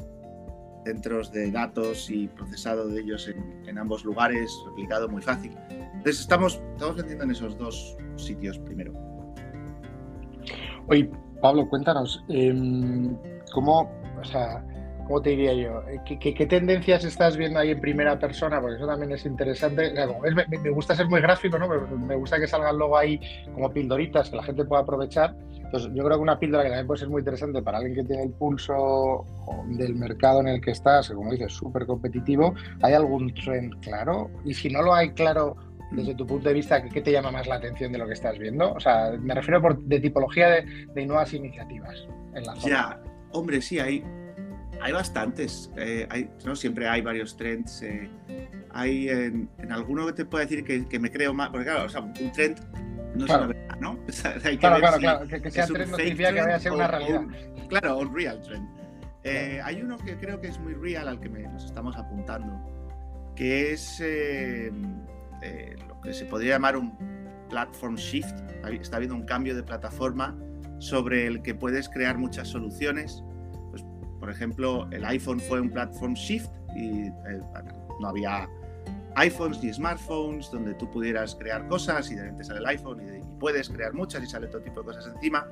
centros 0.84 1.32
de 1.32 1.52
datos 1.52 2.10
y 2.10 2.28
procesado 2.28 2.90
de 2.90 3.00
ellos 3.00 3.30
en, 3.30 3.78
ambos 3.78 4.04
lugares, 4.04 4.52
replicado 4.68 5.08
muy 5.08 5.22
fácil. 5.22 5.56
Entonces 5.70 6.20
estamos, 6.20 6.62
estamos 6.74 6.98
vendiendo 6.98 7.24
en 7.24 7.32
esos 7.32 7.58
dos 7.58 7.96
sitios 8.18 8.60
primero. 8.60 9.15
Oye, 10.88 11.10
Pablo, 11.42 11.68
cuéntanos, 11.68 12.24
em, 12.30 13.16
¿cómo, 13.54 13.90
o 14.20 14.24
sea, 14.24 14.64
¿cómo 15.08 15.22
te 15.22 15.32
diría 15.32 15.54
yo? 15.54 15.82
Eh, 15.90 16.20
¿Qué, 16.20 16.46
tendencias 16.46 17.04
estás 17.04 17.38
viendo 17.38 17.60
ahí 17.60 17.72
en 17.72 17.82
primera 17.82 18.20
persona? 18.20 18.62
Porque 18.62 18.76
eso 18.76 18.86
también 18.86 19.12
es 19.12 19.26
interesante. 19.26 19.94
me, 20.48 20.70
gusta 20.70 20.96
ser 20.96 21.08
muy 21.08 21.22
gráfico, 21.22 21.58
¿no? 21.58 21.68
me 21.68 22.16
gusta 22.16 22.40
que 22.40 22.48
salgan 22.48 22.78
luego 22.78 22.98
ahí 22.98 23.20
como 23.54 23.72
pildoritas 23.72 24.30
que 24.30 24.36
la 24.36 24.44
gente 24.44 24.66
pueda 24.66 24.84
aprovechar. 24.84 25.36
Entonces, 25.56 25.92
yo 25.96 26.04
creo 26.04 26.18
que 26.18 26.22
una 26.22 26.38
píldora 26.38 26.64
que 26.64 26.70
también 26.70 26.88
puede 26.88 27.00
ser 27.00 27.10
muy 27.10 27.22
interesante 27.22 27.62
para 27.64 27.80
alguien 27.80 27.96
que 27.96 28.04
tiene 28.04 28.24
el 28.24 28.32
pulso 28.32 29.26
del 29.70 29.96
mercado 29.96 30.42
en 30.42 30.48
el 30.50 30.62
que 30.62 30.72
estás, 30.72 31.10
como 31.10 31.32
dices, 31.32 31.52
súper 31.52 31.88
competitivo, 31.88 32.54
¿hay 32.84 32.94
algún 32.94 33.34
trend 33.34 33.80
claro? 33.82 34.30
Y 34.44 34.54
si 34.54 34.70
no 34.70 34.84
lo 34.84 34.94
hay 34.94 35.10
claro, 35.12 35.56
desde 35.96 36.16
tu 36.16 36.26
punto 36.26 36.50
de 36.50 36.56
vista, 36.56 36.84
¿qué 36.84 37.02
te 37.02 37.12
llama 37.12 37.32
más 37.32 37.48
la 37.48 37.56
atención 37.56 37.92
de 37.92 37.98
lo 37.98 38.08
que 38.08 38.14
estás 38.14 38.38
viendo? 38.38 38.74
O 38.74 38.80
sea, 38.80 39.12
me 39.20 39.34
refiero 39.34 39.62
por, 39.62 39.82
de 39.82 40.00
tipología 40.00 40.50
de, 40.50 41.06
nuevas 41.06 41.34
iniciativas 41.34 42.08
en 42.34 42.44
la 42.44 42.56
zona. 42.56 42.68
Ya, 42.68 43.02
hombre, 43.32 43.62
sí, 43.62 43.80
hay, 43.80 44.04
hay 44.82 44.92
bastantes. 44.92 45.72
Eh, 45.78 46.08
hay, 46.10 46.30
¿no? 46.46 46.56
Siempre 46.56 46.88
hay 46.88 47.02
varios 47.02 47.38
trends. 47.38 47.82
Eh, 47.84 48.10
hay 48.72 49.10
en, 49.10 49.50
alguno 49.70 50.06
que 50.08 50.14
te 50.14 50.26
puedo 50.26 50.44
decir 50.44 50.64
que, 50.64 50.86
que, 50.88 51.00
me 51.00 51.10
creo 51.12 51.34
más, 51.34 51.50
porque 51.50 51.66
claro, 51.66 51.86
o 51.86 51.90
sea, 51.90 52.02
un 52.02 52.14
trend 52.14 52.60
no 53.16 53.26
claro. 53.26 53.44
es 53.44 53.48
una 53.48 53.48
verdad, 53.48 53.78
¿no? 53.80 54.00
hay 54.44 54.52
que 54.52 54.58
claro, 54.58 54.80
claro, 54.80 54.98
claro, 54.98 55.28
que, 55.28 55.52
sea 55.52 55.68
trend 55.68 55.92
no 55.92 55.98
significa 55.98 56.34
que 56.34 56.42
vaya 56.42 56.56
a 56.56 56.60
ser 56.60 56.72
una 56.72 56.88
realidad. 56.88 57.22
claro, 57.70 57.98
un 58.00 58.14
real 58.14 58.42
trend. 58.42 58.68
Eh, 59.24 59.60
hay 59.64 59.82
uno 59.82 59.98
que 59.98 60.18
creo 60.18 60.40
que 60.40 60.48
es 60.48 60.60
muy 60.60 60.74
real 60.74 61.08
al 61.08 61.20
que 61.20 61.30
nos 61.30 61.66
estamos 61.66 61.98
apuntando, 61.98 62.62
que 63.36 63.74
es 63.74 64.00
eh, 65.46 65.76
eh, 65.76 65.76
lo 65.88 66.02
que 66.02 66.14
se 66.14 66.26
podría 66.26 66.54
llamar 66.54 66.78
un 66.78 66.98
platform 67.50 67.96
shift. 67.96 68.36
Está 68.72 68.98
habiendo 68.98 69.16
un 69.16 69.26
cambio 69.26 69.56
de 69.56 69.64
plataforma 69.64 70.36
sobre 70.80 71.28
el 71.28 71.42
que 71.42 71.54
puedes 71.54 71.88
crear 71.90 72.18
muchas 72.18 72.48
soluciones. 72.48 73.24
Pues, 73.70 73.84
por 74.20 74.30
ejemplo, 74.30 74.88
el 74.92 75.06
iPhone 75.06 75.40
fue 75.40 75.62
un 75.62 75.70
platform 75.70 76.14
shift 76.14 76.50
y 76.76 77.10
no 78.00 78.08
había 78.08 78.50
iPhones 79.16 79.64
ni 79.64 79.74
smartphones 79.74 80.52
donde 80.52 80.74
tú 80.74 80.90
pudieras 80.92 81.36
crear 81.36 81.68
cosas 81.68 82.12
y 82.12 82.16
de 82.16 82.24
repente 82.24 82.44
sale 82.44 82.60
el 82.60 82.66
iPhone 82.66 83.02
y, 83.02 83.26
puedes 83.40 83.70
crear 83.70 83.94
muchas 83.94 84.24
y 84.24 84.28
sale 84.28 84.48
todo 84.48 84.62
tipo 84.62 84.80
de 84.82 84.88
cosas 84.88 85.08
encima. 85.14 85.46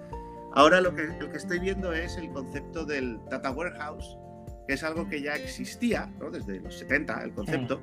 Ahora 0.54 0.82
lo 0.82 0.96
que, 0.96 1.04
lo 1.20 1.30
que 1.30 1.38
estoy 1.38 1.60
viendo 1.60 1.94
es 1.94 2.18
el 2.18 2.32
concepto 2.32 2.86
del 2.86 3.20
data 3.30 3.52
warehouse, 3.52 4.18
que 4.68 4.76
es 4.76 4.84
algo 4.84 5.08
que 5.08 5.22
ya 5.22 5.36
existía 5.36 6.12
desde 6.32 6.60
los 6.60 6.80
70, 6.80 7.24
el 7.24 7.34
concepto, 7.34 7.82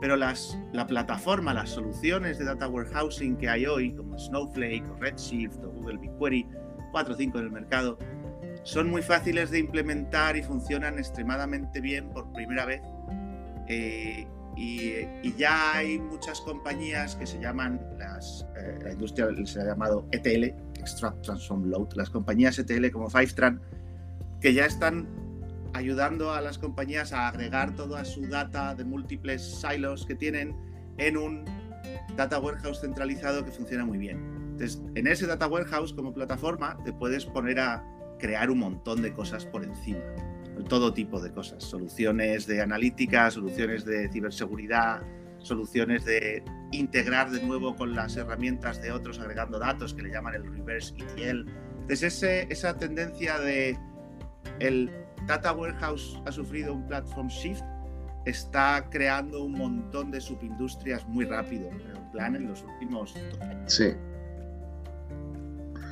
pero 0.00 0.16
las, 0.16 0.58
la 0.72 0.86
plataforma, 0.86 1.52
las 1.52 1.70
soluciones 1.70 2.38
de 2.38 2.46
data 2.46 2.68
warehousing 2.68 3.36
que 3.36 3.48
hay 3.48 3.66
hoy, 3.66 3.92
como 3.92 4.18
Snowflake 4.18 4.88
o 4.90 4.94
Redshift 4.94 5.58
o 5.62 5.70
Google 5.70 5.98
BigQuery, 5.98 6.46
4 6.92 7.14
o 7.14 7.16
5 7.16 7.38
en 7.38 7.44
el 7.44 7.50
mercado, 7.50 7.98
son 8.62 8.90
muy 8.90 9.02
fáciles 9.02 9.50
de 9.50 9.58
implementar 9.58 10.36
y 10.36 10.42
funcionan 10.42 10.98
extremadamente 10.98 11.80
bien 11.80 12.08
por 12.10 12.32
primera 12.32 12.64
vez. 12.64 12.82
Eh, 13.68 14.26
y, 14.56 15.32
ya 15.36 15.74
hay 15.74 15.98
muchas 15.98 16.40
compañías 16.40 17.14
que 17.16 17.26
se 17.26 17.38
llaman, 17.38 17.80
las, 17.98 18.46
eh, 18.56 18.78
la 18.82 18.92
industria 18.92 19.28
se 19.44 19.60
ha 19.60 19.64
llamado 19.64 20.06
ETL, 20.12 20.54
Extract 20.78 21.22
Transform 21.22 21.70
Load, 21.70 21.92
las 21.94 22.10
compañías 22.10 22.58
ETL 22.58 22.90
como 22.90 23.08
Fivetran, 23.08 23.60
que 24.40 24.52
ya 24.52 24.66
están 24.66 25.06
ayudando 25.74 26.32
a 26.32 26.40
las 26.40 26.58
compañías 26.58 27.12
a 27.12 27.28
agregar 27.28 27.74
toda 27.74 28.04
su 28.04 28.26
data 28.28 28.74
de 28.74 28.84
múltiples 28.84 29.60
silos 29.60 30.06
que 30.06 30.14
tienen 30.14 30.56
en 30.98 31.16
un 31.16 31.44
data 32.16 32.38
warehouse 32.38 32.80
centralizado 32.80 33.44
que 33.44 33.50
funciona 33.50 33.84
muy 33.84 33.98
bien. 33.98 34.18
Entonces, 34.52 34.82
en 34.94 35.06
ese 35.06 35.26
data 35.26 35.46
warehouse 35.46 35.92
como 35.92 36.12
plataforma 36.12 36.76
te 36.84 36.92
puedes 36.92 37.24
poner 37.24 37.60
a 37.60 37.84
crear 38.18 38.50
un 38.50 38.58
montón 38.58 39.00
de 39.00 39.12
cosas 39.14 39.46
por 39.46 39.64
encima 39.64 40.00
todo 40.64 40.92
tipo 40.92 41.20
de 41.20 41.32
cosas, 41.32 41.64
soluciones 41.64 42.46
de 42.46 42.62
analítica, 42.62 43.30
soluciones 43.30 43.84
de 43.84 44.08
ciberseguridad, 44.10 45.02
soluciones 45.38 46.04
de 46.04 46.42
integrar 46.72 47.30
de 47.30 47.42
nuevo 47.42 47.76
con 47.76 47.94
las 47.94 48.16
herramientas 48.16 48.80
de 48.82 48.92
otros 48.92 49.18
agregando 49.18 49.58
datos 49.58 49.94
que 49.94 50.02
le 50.02 50.10
llaman 50.10 50.34
el 50.34 50.44
reverse 50.44 50.94
ETL. 50.96 51.46
Entonces 51.80 52.22
esa 52.22 52.76
tendencia 52.76 53.38
de 53.38 53.78
el 54.58 54.90
data 55.26 55.52
warehouse 55.52 56.20
ha 56.26 56.32
sufrido 56.32 56.74
un 56.74 56.86
platform 56.86 57.28
shift 57.28 57.62
está 58.26 58.86
creando 58.90 59.44
un 59.44 59.52
montón 59.52 60.10
de 60.10 60.20
subindustrias 60.20 61.06
muy 61.08 61.24
rápido, 61.24 61.70
en 61.70 62.10
plan 62.12 62.36
en 62.36 62.48
los 62.48 62.62
últimos 62.62 63.14
años. 63.40 63.72
Sí. 63.72 63.94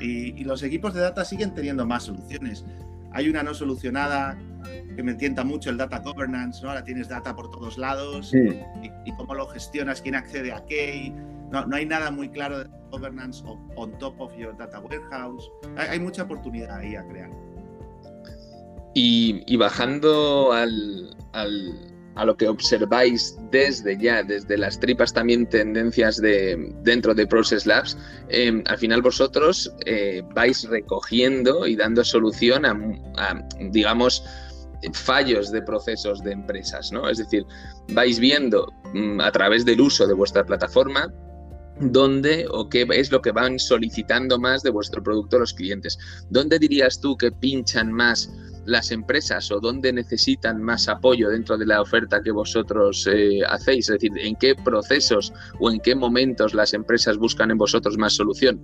Y, 0.01 0.41
y 0.41 0.45
los 0.45 0.63
equipos 0.63 0.95
de 0.95 1.01
data 1.01 1.25
siguen 1.25 1.55
teniendo 1.55 1.87
más 1.87 2.05
soluciones. 2.05 2.65
Hay 3.13 3.29
una 3.29 3.43
no 3.43 3.55
solucionada 3.55 4.39
que 4.97 5.03
me 5.03 5.15
tienta 5.15 5.45
mucho 5.45 5.71
el 5.71 5.77
data 5.77 6.01
governance, 6.01 6.63
¿no? 6.63 6.71
Ahora 6.71 6.85
tienes 6.85 7.09
data 7.09 7.35
por 7.35 7.51
todos 7.51 7.79
lados 7.79 8.33
y, 8.35 9.13
cómo 9.13 9.35
lo 9.35 9.47
gestionas, 9.47 10.03
quién 10.03 10.15
accede 10.15 10.53
a 10.53 10.65
qué. 10.67 11.13
no, 11.51 11.67
no, 11.67 11.77
hay 11.77 11.87
nada 11.87 12.11
muy 12.11 12.29
claro 12.29 12.59
de 12.59 12.71
governance 12.91 13.43
on 13.77 13.97
top 13.99 14.21
of 14.21 14.37
your 14.37 14.57
data 14.57 14.81
warehouse. 14.81 15.51
Hay, 15.77 16.01
mucha 16.01 16.25
oportunidad 16.25 16.79
ahí 16.79 16.97
a 16.97 17.07
crear. 17.07 17.31
Y, 18.95 19.57
bajando 19.57 20.53
al, 20.53 21.17
a 22.19 22.25
lo 22.25 22.37
que 22.37 22.49
observáis 22.49 23.37
desde 23.53 23.97
ya, 23.97 24.25
desde 24.25 24.59
las 24.59 24.81
tripas 24.81 25.13
también 25.13 25.49
tendencias 25.49 26.21
de, 26.21 26.75
dentro 26.83 27.15
de 27.15 27.27
Process 27.29 27.65
Labs, 27.65 27.97
em, 28.29 28.65
al 28.67 28.77
final 28.77 29.03
vosotros 29.03 29.73
eh, 29.87 30.23
vais 30.35 30.65
recogiendo 30.69 31.65
y 31.67 31.77
dando 31.77 32.03
solución 32.03 32.67
a, 32.67 33.47
digamos, 33.71 34.25
fallos 34.95 35.53
de 35.53 35.63
procesos 35.63 36.21
de 36.25 36.33
empresas, 36.33 36.91
¿no? 36.91 37.09
Es 37.09 37.19
decir, 37.19 37.45
vais 37.91 38.19
viendo 38.19 38.67
mm, 38.95 39.21
a 39.21 39.31
través 39.31 39.65
del 39.65 39.81
uso 39.81 40.07
de 40.07 40.15
vuestra 40.15 40.45
plataforma 40.45 41.13
dónde 41.81 42.47
o 42.51 42.69
qué 42.69 42.85
es 42.91 43.13
lo 43.13 43.23
que 43.23 43.31
van 43.31 43.61
solicitando 43.61 44.41
más 44.41 44.65
de 44.65 44.71
vuestro 44.71 45.03
producto 45.05 45.39
los 45.39 45.55
clientes. 45.55 45.97
¿Dónde 46.31 46.59
dirías 46.59 47.01
tú 47.01 47.17
que 47.17 47.31
pinchan 47.31 47.93
más 47.93 48.29
las 48.69 48.93
empresas 48.93 49.51
o 49.51 49.61
dónde 49.61 49.93
necesitan 49.93 50.63
más 50.63 50.89
apoyo 50.89 51.31
dentro 51.31 51.57
de 51.57 51.67
la 51.67 51.81
oferta 51.81 52.23
que 52.23 52.31
vosotros 52.31 53.09
eh, 53.11 53.41
hacéis? 53.49 53.89
Es 53.89 53.95
decir, 53.95 54.13
¿en 54.19 54.37
qué 54.37 54.55
procesos 54.55 55.33
o 55.59 55.71
en 55.71 55.81
qué 55.81 55.95
momentos 55.95 56.55
las 56.55 56.75
empresas 56.75 57.17
buscan 57.17 57.51
en 57.51 57.59
vosotros 57.59 57.97
más 57.97 58.13
solución? 58.15 58.61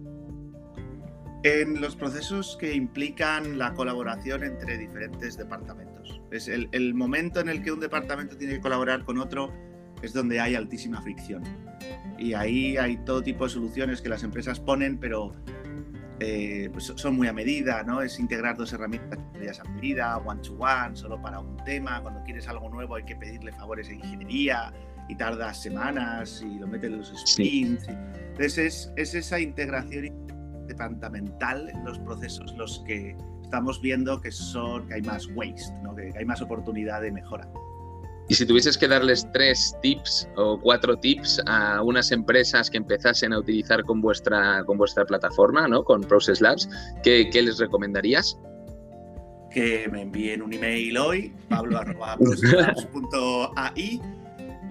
En 1.42 1.80
los 1.80 1.96
procesos 1.96 2.56
que 2.60 2.74
implican 2.74 3.58
la 3.58 3.74
colaboración 3.74 4.44
entre 4.44 4.78
diferentes 4.78 5.36
departamentos. 5.36 6.20
Es 6.30 6.48
el, 6.48 6.68
el 6.72 6.94
momento 6.94 7.40
en 7.40 7.48
el 7.48 7.62
que 7.62 7.72
un 7.72 7.80
departamento 7.80 8.36
tiene 8.36 8.54
que 8.54 8.60
colaborar 8.60 9.04
con 9.04 9.18
otro 9.18 9.52
es 10.02 10.12
donde 10.12 10.40
hay 10.40 10.54
altísima 10.54 11.00
fricción. 11.00 11.42
Y 12.18 12.34
ahí 12.34 12.76
hay 12.76 12.98
todo 12.98 13.22
tipo 13.22 13.44
de 13.44 13.50
soluciones 13.50 14.00
que 14.02 14.08
las 14.08 14.22
empresas 14.22 14.60
ponen, 14.60 14.98
pero 14.98 15.32
eh, 16.20 16.68
pues 16.72 16.92
son 16.96 17.16
muy 17.16 17.26
a 17.28 17.32
medida, 17.32 17.82
¿no? 17.82 18.00
Es 18.00 18.18
integrar 18.18 18.56
dos 18.56 18.72
herramientas 18.72 19.18
a 19.60 19.64
medida, 19.70 20.16
one 20.18 20.40
to 20.42 20.54
one, 20.54 20.94
solo 20.94 21.20
para 21.20 21.40
un 21.40 21.56
tema. 21.64 22.00
Cuando 22.02 22.22
quieres 22.24 22.48
algo 22.48 22.68
nuevo 22.68 22.94
hay 22.94 23.04
que 23.04 23.16
pedirle 23.16 23.52
favores 23.52 23.88
a 23.88 23.92
ingeniería 23.92 24.72
y 25.08 25.16
tardas 25.16 25.60
semanas 25.60 26.42
y 26.46 26.58
lo 26.58 26.66
meten 26.66 26.92
en 26.92 26.98
los 26.98 27.12
sprints. 27.26 27.88
Entonces 27.88 28.58
es, 28.58 28.92
es, 28.96 29.14
esa 29.14 29.40
integración 29.40 30.12
departamental 30.66 31.68
en 31.68 31.84
los 31.84 31.98
procesos 31.98 32.54
los 32.56 32.82
que 32.86 33.16
estamos 33.42 33.80
viendo 33.82 34.20
que 34.20 34.30
son 34.30 34.86
que 34.88 34.94
hay 34.94 35.02
más 35.02 35.28
waste, 35.34 35.72
¿no? 35.82 35.94
que 35.94 36.12
hay 36.16 36.24
más 36.24 36.40
oportunidad 36.40 37.02
de 37.02 37.12
mejora. 37.12 37.48
Y 38.28 38.34
si 38.34 38.44
tuvieses 38.46 38.78
que 38.78 38.88
darles 38.88 39.28
tres 39.32 39.76
tips 39.82 40.26
o 40.36 40.58
cuatro 40.58 40.96
tips 40.96 41.42
a 41.46 41.82
unas 41.82 42.10
empresas 42.10 42.70
que 42.70 42.78
empezasen 42.78 43.34
a 43.34 43.38
utilizar 43.38 43.84
con 43.84 44.00
vuestra, 44.00 44.64
con 44.64 44.78
vuestra 44.78 45.04
plataforma, 45.04 45.68
¿no? 45.68 45.84
con 45.84 46.00
Process 46.02 46.40
Labs, 46.40 46.66
¿qué, 47.02 47.28
qué 47.30 47.42
les 47.42 47.58
recomendarías? 47.58 48.38
Que 49.50 49.86
me 49.92 50.00
envíen 50.02 50.42
un 50.42 50.52
email 50.52 50.98
hoy, 50.98 51.32
pablo.processlabs.ai 51.48 54.00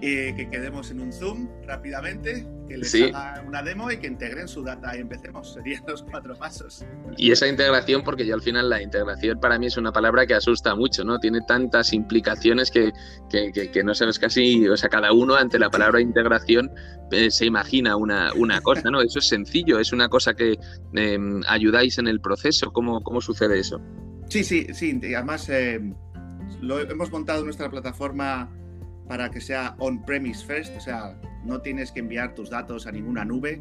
eh, 0.00 0.34
que 0.36 0.50
quedemos 0.50 0.90
en 0.90 1.00
un 1.00 1.12
Zoom 1.12 1.48
rápidamente, 1.66 2.46
que 2.68 2.76
les 2.76 2.94
haga 2.94 3.42
una 3.46 3.62
demo 3.62 3.90
y 3.90 3.98
que 3.98 4.06
integren 4.06 4.48
su 4.48 4.62
data 4.62 4.96
y 4.96 5.00
empecemos. 5.00 5.54
Serían 5.54 5.82
los 5.86 6.02
cuatro 6.02 6.34
pasos. 6.34 6.84
Y 7.16 7.30
esa 7.30 7.46
integración, 7.46 8.02
porque 8.02 8.26
yo 8.26 8.34
al 8.34 8.42
final 8.42 8.68
la 8.68 8.82
integración 8.82 9.38
para 9.40 9.58
mí 9.58 9.66
es 9.66 9.76
una 9.76 9.92
palabra 9.92 10.26
que 10.26 10.34
asusta 10.34 10.74
mucho, 10.74 11.04
¿no? 11.04 11.18
Tiene 11.18 11.40
tantas 11.46 11.92
implicaciones 11.92 12.70
que, 12.70 12.92
que, 13.30 13.84
no 13.84 13.94
sabes 13.94 14.18
casi, 14.18 14.68
o 14.68 14.76
sea, 14.76 14.88
cada 14.88 15.12
uno 15.12 15.36
ante 15.36 15.58
la 15.58 15.70
palabra 15.70 16.00
integración 16.00 16.70
eh, 17.10 17.30
se 17.30 17.46
imagina 17.46 17.96
una, 17.96 18.32
una, 18.34 18.60
cosa, 18.60 18.90
¿no? 18.90 19.00
Eso 19.00 19.20
es 19.20 19.28
sencillo, 19.28 19.78
es 19.78 19.92
una 19.92 20.08
cosa 20.08 20.34
que 20.34 20.58
em, 20.94 21.42
ayudáis 21.46 21.98
en 21.98 22.08
el 22.08 22.20
proceso. 22.20 22.72
¿Cómo, 22.72 23.02
¿Cómo 23.02 23.20
sucede 23.20 23.58
eso? 23.58 23.80
Sí, 24.28 24.42
sí, 24.42 24.66
sí. 24.72 25.00
Además, 25.14 25.48
eh, 25.48 25.80
lo 26.60 26.80
hemos 26.80 27.10
montado 27.10 27.44
nuestra 27.44 27.70
plataforma 27.70 28.50
para 29.08 29.30
que 29.30 29.40
sea 29.40 29.74
on-premise 29.78 30.44
first, 30.44 30.76
o 30.76 30.80
sea, 30.80 31.18
no 31.44 31.60
tienes 31.60 31.92
que 31.92 32.00
enviar 32.00 32.34
tus 32.34 32.50
datos 32.50 32.86
a 32.86 32.92
ninguna 32.92 33.24
nube, 33.24 33.60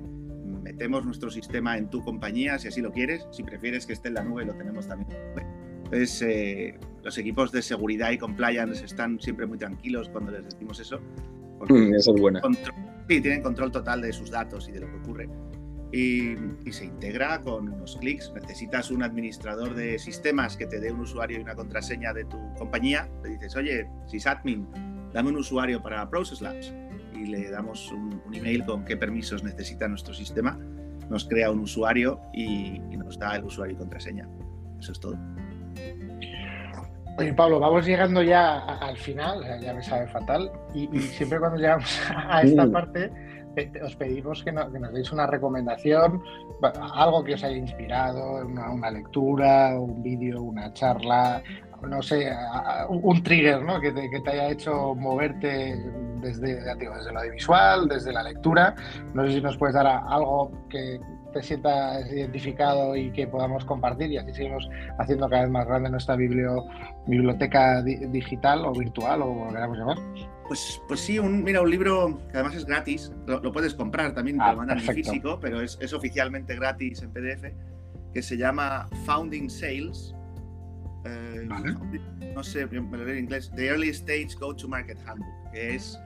metemos 0.63 1.05
nuestro 1.05 1.29
sistema 1.29 1.77
en 1.77 1.89
tu 1.89 2.01
compañía 2.03 2.57
si 2.57 2.69
así 2.69 2.81
lo 2.81 2.91
quieres, 2.91 3.27
si 3.31 3.43
prefieres 3.43 3.85
que 3.85 3.93
esté 3.93 4.07
en 4.07 4.15
la 4.15 4.23
nube 4.23 4.45
lo 4.45 4.53
tenemos 4.53 4.87
también 4.87 5.09
Entonces, 5.83 6.21
eh, 6.21 6.79
los 7.03 7.17
equipos 7.17 7.51
de 7.51 7.61
seguridad 7.61 8.11
y 8.11 8.17
compliance 8.17 8.83
están 8.83 9.19
siempre 9.19 9.45
muy 9.45 9.57
tranquilos 9.57 10.09
cuando 10.09 10.31
les 10.31 10.45
decimos 10.45 10.79
eso. 10.79 10.99
Mm, 11.69 11.93
eso 11.93 12.15
es 12.15 12.21
bueno. 12.21 12.39
sí, 13.07 13.21
tienen 13.21 13.41
control 13.41 13.71
total 13.71 14.01
de 14.01 14.11
sus 14.13 14.31
datos 14.31 14.67
y 14.69 14.71
de 14.71 14.79
lo 14.79 14.87
que 14.87 14.95
ocurre. 14.97 15.29
Y, 15.91 16.33
y, 16.65 16.71
se 16.71 16.85
integra 16.85 17.39
con 17.41 17.69
unos 17.69 17.97
clics. 17.97 18.33
Necesitas 18.33 18.89
un 18.89 19.03
administrador 19.03 19.75
de 19.75 19.99
sistemas 19.99 20.57
que 20.57 20.65
te 20.65 20.79
dé 20.79 20.91
un 20.91 21.01
usuario 21.01 21.37
y 21.37 21.41
una 21.41 21.53
contraseña 21.53 22.13
de 22.13 22.25
tu 22.25 22.39
compañía. 22.57 23.07
Le 23.23 23.29
dices, 23.29 23.55
oye, 23.55 23.87
sysadmin, 24.07 24.67
dame 25.13 25.29
un 25.29 25.37
usuario 25.37 25.81
para 25.81 26.09
Process 26.09 26.41
Labs 26.41 26.73
y 27.13 27.25
le 27.27 27.49
damos 27.51 27.91
un, 27.91 28.21
email 28.33 28.65
con 28.65 28.83
qué 28.83 28.97
permisos 28.97 29.43
necesita 29.43 29.87
nuestro 29.87 30.13
sistema, 30.13 30.57
nos 31.09 31.25
crea 31.25 31.51
un 31.51 31.59
usuario 31.59 32.19
y, 32.33 32.79
nos 32.97 33.19
da 33.19 33.35
el 33.35 33.43
usuario 33.43 33.75
y 33.75 33.77
contraseña. 33.77 34.27
Eso 34.79 34.91
es 34.91 34.99
todo. 34.99 35.17
Oye, 37.17 37.33
Pablo, 37.33 37.59
vamos 37.59 37.85
llegando 37.85 38.23
ya 38.23 38.59
al 38.59 38.97
final, 38.97 39.43
ya 39.61 39.73
me 39.73 39.83
sabe 39.83 40.07
fatal, 40.07 40.51
y, 40.73 40.87
siempre 40.99 41.39
cuando 41.39 41.57
llegamos 41.57 42.01
a 42.09 42.41
esta 42.41 42.65
mm. 42.65 42.71
parte 42.71 43.11
os 43.83 43.95
pedimos 43.95 44.43
que, 44.43 44.51
nos 44.51 44.93
deis 44.93 45.11
una 45.11 45.27
recomendación, 45.27 46.23
algo 46.95 47.23
que 47.23 47.35
os 47.35 47.43
haya 47.43 47.55
inspirado, 47.55 48.45
una, 48.45 48.71
una 48.71 48.89
lectura, 48.89 49.79
un 49.79 50.01
vídeo, 50.01 50.41
una 50.41 50.73
charla, 50.73 51.43
no 51.87 52.01
sé, 52.01 52.31
un 52.89 53.23
trigger 53.23 53.61
¿no? 53.61 53.79
que, 53.79 53.91
te, 53.91 54.09
que 54.09 54.19
te 54.21 54.31
haya 54.31 54.49
hecho 54.49 54.95
moverte 54.95 55.75
desde, 56.21 56.55
desde 56.55 57.11
lo 57.11 57.19
audiovisual, 57.19 57.87
desde 57.87 58.13
la 58.13 58.23
lectura. 58.23 58.75
No 59.13 59.25
sé 59.25 59.33
si 59.33 59.41
nos 59.41 59.57
puedes 59.57 59.75
dar 59.75 59.87
algo 59.87 60.51
que 60.69 60.99
te 61.33 61.41
sientas 61.41 62.09
identificado 62.11 62.95
y 62.95 63.11
que 63.11 63.27
podamos 63.27 63.65
compartir 63.65 64.11
y 64.11 64.17
así 64.17 64.33
seguimos 64.33 64.69
haciendo 64.99 65.27
cada 65.27 65.43
vez 65.43 65.51
más 65.51 65.67
grande 65.67 65.89
nuestra 65.89 66.15
biblioteca 66.15 67.81
digital 67.81 68.65
o 68.65 68.71
virtual 68.71 69.23
o 69.23 69.27
como 69.27 69.45
lo 69.45 69.51
queramos 69.51 69.77
llamar. 69.77 69.97
Pues, 70.47 70.81
pues 70.87 70.99
sí, 70.99 71.17
un, 71.19 71.43
mira, 71.43 71.61
un 71.61 71.69
libro 71.71 72.19
que 72.29 72.37
además 72.37 72.55
es 72.55 72.65
gratis, 72.65 73.11
lo, 73.25 73.51
puedes 73.51 73.73
comprar 73.73 74.13
también, 74.13 74.37
te 74.37 74.43
ah, 74.43 74.51
lo 74.51 74.57
mandan 74.57 74.77
en 74.77 74.83
físico, 74.83 75.39
pero 75.41 75.61
es, 75.61 75.77
es 75.81 75.93
oficialmente 75.93 76.55
gratis 76.55 77.01
en 77.01 77.11
PDF, 77.11 77.45
que 78.13 78.21
se 78.21 78.37
llama 78.37 78.87
Founding 79.05 79.49
Sales, 79.49 80.13
eh, 81.05 81.47
no 82.33 82.43
sé, 82.43 82.65
me 82.67 82.97
lo 82.97 83.05
leo 83.05 83.15
en 83.15 83.23
inglés, 83.25 83.51
The 83.55 83.67
Early 83.67 83.89
Stage 83.89 84.29
Go-to-Market 84.39 84.97
Handbook, 85.05 85.51
que 85.51 85.75
es 85.75 85.99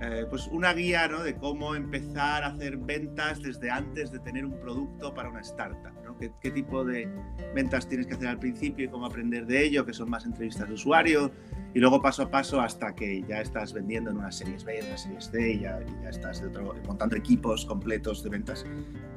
eh, 0.00 0.26
pues 0.30 0.46
una 0.48 0.72
guía 0.74 1.08
¿no? 1.08 1.22
de 1.22 1.34
cómo 1.34 1.74
empezar 1.74 2.44
a 2.44 2.48
hacer 2.48 2.76
ventas 2.76 3.42
desde 3.42 3.70
antes 3.70 4.12
de 4.12 4.20
tener 4.20 4.44
un 4.44 4.58
producto 4.60 5.12
para 5.12 5.30
una 5.30 5.40
startup. 5.40 5.92
¿no? 6.04 6.16
¿Qué, 6.18 6.30
¿Qué, 6.40 6.50
tipo 6.50 6.84
de 6.84 7.08
ventas 7.54 7.88
tienes 7.88 8.06
que 8.06 8.14
hacer 8.14 8.28
al 8.28 8.38
principio 8.38 8.84
y 8.84 8.88
cómo 8.88 9.06
aprender 9.06 9.46
de 9.46 9.64
ello, 9.64 9.84
que 9.84 9.92
son 9.92 10.08
más 10.10 10.24
entrevistas 10.24 10.68
de 10.68 10.74
usuario, 10.74 11.32
y 11.74 11.80
luego 11.80 12.00
paso 12.00 12.22
a 12.22 12.30
paso 12.30 12.60
hasta 12.60 12.94
que 12.94 13.22
ya 13.28 13.40
estás 13.40 13.72
vendiendo 13.72 14.10
en 14.10 14.18
una 14.18 14.30
series 14.30 14.64
B, 14.64 14.78
en 14.78 14.86
una 14.86 14.96
series 14.96 15.30
C, 15.30 15.52
y 15.52 15.60
ya, 15.60 15.80
ya 16.02 16.10
estás 16.10 16.42
montando 16.86 17.16
equipos 17.16 17.64
completos 17.64 18.22
de 18.22 18.30
ventas. 18.30 18.64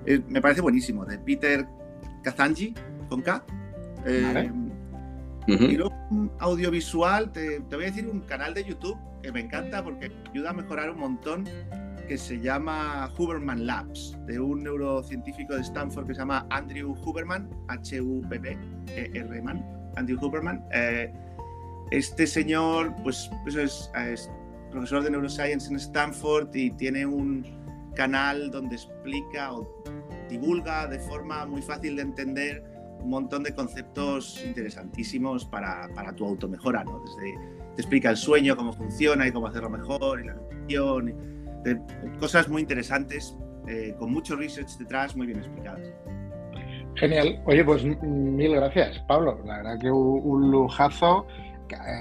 Eh, 0.06 0.22
me 0.28 0.42
parece 0.42 0.62
buenísimo, 0.62 1.06
de 1.06 1.20
Peter 1.20 1.68
Kazanji, 2.24 2.74
con 3.08 3.22
K. 3.22 3.44
Y 5.48 5.76
luego 5.76 5.94
audiovisual, 6.40 7.32
te, 7.32 7.60
voy 7.60 7.84
a 7.84 7.88
decir 7.88 8.08
un 8.08 8.22
canal 8.22 8.54
de 8.54 8.64
YouTube 8.64 8.98
que 9.22 9.32
me 9.32 9.42
encanta 9.42 9.84
porque 9.84 10.12
ayuda 10.30 10.52
a 10.52 10.54
mejorar 10.54 10.92
un 10.92 11.00
montón, 11.00 11.46
que 12.08 12.18
se 12.18 12.40
llama 12.40 13.10
Huberman 13.18 13.66
Labs, 13.66 14.18
de 14.26 14.40
un 14.40 14.64
neurocientífico 14.64 15.56
de 15.56 15.62
Stanford 15.62 16.08
que 16.08 16.14
se 16.14 16.20
llama 16.20 16.46
Andrew 16.50 16.96
Huberman, 17.06 17.50
H-U-B-B-E-R-Man, 17.70 19.66
Andrew 19.96 20.20
Huberman. 20.20 20.64
Eh, 20.74 21.14
este 21.92 22.28
señor, 22.28 22.94
pues, 23.04 23.30
es, 23.48 23.90
es 23.96 24.30
profesor 24.72 25.04
de 25.04 25.12
neuroscience 25.12 25.70
en 25.70 25.76
Stanford 25.78 26.54
y 26.56 26.72
tiene 26.72 27.06
un 27.06 27.46
canal 27.96 28.50
donde 28.52 28.76
explica 28.76 29.54
o 29.54 29.84
divulga 30.30 30.88
de 30.88 31.00
forma 31.00 31.46
muy 31.46 31.62
fácil 31.62 31.98
de 31.98 32.02
entender 32.04 32.71
un 33.02 33.10
montón 33.10 33.44
de 33.44 33.54
conceptos 33.54 34.44
interesantísimos 34.46 35.46
para, 35.46 35.90
para 35.96 36.14
tu 36.14 36.26
automejora, 36.26 36.84
¿no? 36.84 37.00
Desde 37.00 37.38
te 37.76 37.82
explica 37.82 38.10
el 38.10 38.18
sueño, 38.18 38.56
cómo 38.56 38.74
funciona 38.74 39.28
y 39.28 39.32
cómo 39.32 39.48
hacerlo 39.48 39.70
mejor, 39.70 40.20
y 40.20 40.26
la 40.26 40.34
nutrición, 40.34 41.16
cosas 42.20 42.50
muy 42.50 42.62
interesantes, 42.62 43.38
eh, 43.68 43.96
con 43.98 44.12
mucho 44.12 44.36
research 44.36 44.78
detrás, 44.78 45.16
muy 45.16 45.28
bien 45.28 45.40
explicadas. 45.40 45.92
Genial. 46.96 47.42
Oye, 47.46 47.64
pues 47.64 47.84
mil 47.84 48.54
gracias, 48.56 49.00
Pablo. 49.08 49.40
La 49.46 49.58
verdad 49.58 49.80
que 49.80 49.90
un 49.90 50.52
lujazo 50.52 51.26
eh, 51.28 51.51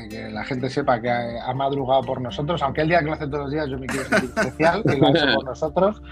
que, 0.09 0.30
la 0.30 0.44
gente 0.44 0.68
sepa 0.70 1.00
que 1.00 1.11
ha, 1.11 1.52
madrugado 1.54 2.02
por 2.02 2.20
nosotros, 2.20 2.62
aunque 2.62 2.83
el 2.83 2.88
día 2.88 3.00
que 3.00 3.06
lo 3.06 3.12
hace 3.12 3.26
todos 3.26 3.44
los 3.44 3.50
días 3.50 3.68
yo 3.68 3.78
me 3.78 3.87
quiero 3.87 4.09
sentir 4.09 4.30
especial, 4.37 4.83
que 4.83 4.96
lo 4.96 5.06
ha 5.06 5.11
hecho 5.11 5.35
por 5.35 5.44
nosotros. 5.46 6.02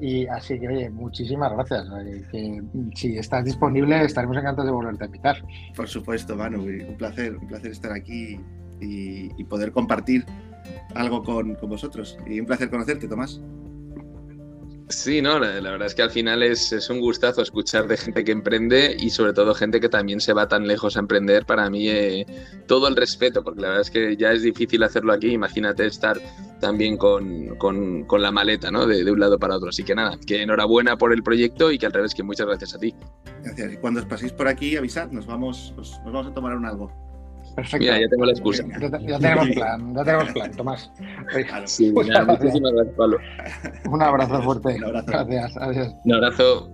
Y 0.00 0.26
así 0.28 0.60
que, 0.60 0.68
oye, 0.68 0.90
muchísimas 0.90 1.52
gracias. 1.52 1.86
Que, 2.30 2.62
si 2.94 3.18
estás 3.18 3.44
disponible, 3.44 4.02
estaremos 4.04 4.36
encantados 4.36 4.66
de 4.66 4.72
volverte 4.72 5.04
a 5.04 5.06
invitar. 5.06 5.36
Por 5.74 5.88
supuesto, 5.88 6.36
Manu, 6.36 6.62
un 6.62 6.96
placer, 6.96 7.36
un 7.36 7.48
placer 7.48 7.72
estar 7.72 7.92
aquí 7.92 8.40
y, 8.80 9.44
poder 9.44 9.72
compartir 9.72 10.24
algo 10.94 11.22
con, 11.24 11.56
con 11.56 11.68
vosotros. 11.68 12.16
Y 12.26 12.38
un 12.38 12.46
placer 12.46 12.70
conocerte, 12.70 13.08
Tomás. 13.08 13.40
Sí, 14.90 15.20
no, 15.20 15.38
la, 15.38 15.60
verdad 15.60 15.86
es 15.86 15.94
que 15.94 16.02
al 16.02 16.10
final 16.10 16.42
es, 16.42 16.72
un 16.88 17.00
gustazo 17.00 17.42
escuchar 17.42 17.86
de 17.86 17.98
gente 17.98 18.24
que 18.24 18.32
emprende 18.32 18.96
y 18.98 19.10
sobre 19.10 19.34
todo 19.34 19.54
gente 19.54 19.80
que 19.80 19.88
también 19.90 20.18
se 20.18 20.32
va 20.32 20.48
tan 20.48 20.66
lejos 20.66 20.96
a 20.96 21.00
emprender. 21.00 21.44
Para 21.44 21.68
mí, 21.68 21.88
eh, 21.88 22.26
todo 22.66 22.88
el 22.88 22.96
respeto, 22.96 23.44
porque 23.44 23.60
la 23.60 23.68
verdad 23.68 23.82
es 23.82 23.90
que 23.90 24.16
ya 24.16 24.32
es 24.32 24.42
difícil 24.42 24.82
hacerlo 24.82 25.12
aquí. 25.12 25.28
Imagínate 25.28 25.86
estar 25.86 26.18
también 26.60 26.96
con, 26.96 27.56
con, 27.56 28.22
la 28.22 28.30
maleta, 28.30 28.70
¿no? 28.70 28.86
De, 28.86 29.04
de, 29.04 29.12
un 29.12 29.20
lado 29.20 29.38
para 29.38 29.56
otro. 29.56 29.68
Así 29.68 29.84
que 29.84 29.94
nada, 29.94 30.18
que 30.26 30.42
enhorabuena 30.42 30.96
por 30.96 31.12
el 31.12 31.22
proyecto 31.22 31.70
y 31.70 31.78
que 31.78 31.84
al 31.84 31.92
revés, 31.92 32.14
que 32.14 32.22
muchas 32.22 32.46
gracias 32.46 32.74
a 32.74 32.78
ti. 32.78 32.94
Gracias. 33.42 33.74
Y 33.74 33.76
cuando 33.76 34.00
os 34.00 34.06
paséis 34.06 34.32
por 34.32 34.48
aquí, 34.48 34.76
avisad, 34.76 35.10
nos 35.10 35.26
vamos, 35.26 35.74
nos 35.76 36.02
vamos 36.04 36.28
a 36.28 36.32
tomar 36.32 36.56
un 36.56 36.64
algo. 36.64 37.07
Perfecto. 37.58 37.78
Mira, 37.80 38.00
ya 38.00 38.08
tengo 38.08 38.24
la 38.24 38.30
excusa. 38.30 38.64
Ya, 39.00 39.18
tenemos 39.18 39.48
plan, 39.56 39.92
ya 39.92 40.04
tenemos 40.04 40.32
plan, 40.32 40.52
Tomás. 40.52 40.92
Sí, 41.64 41.90
muchísimas 41.92 42.72
gracias, 42.72 42.94
Pablo. 42.96 43.18
Un 43.90 44.00
abrazo 44.00 44.42
fuerte. 44.42 44.76
Un 44.76 44.84
abrazo. 44.84 45.06
Gracias, 45.08 45.56
adiós. 45.56 45.94
Un 46.04 46.14
abrazo. 46.14 46.70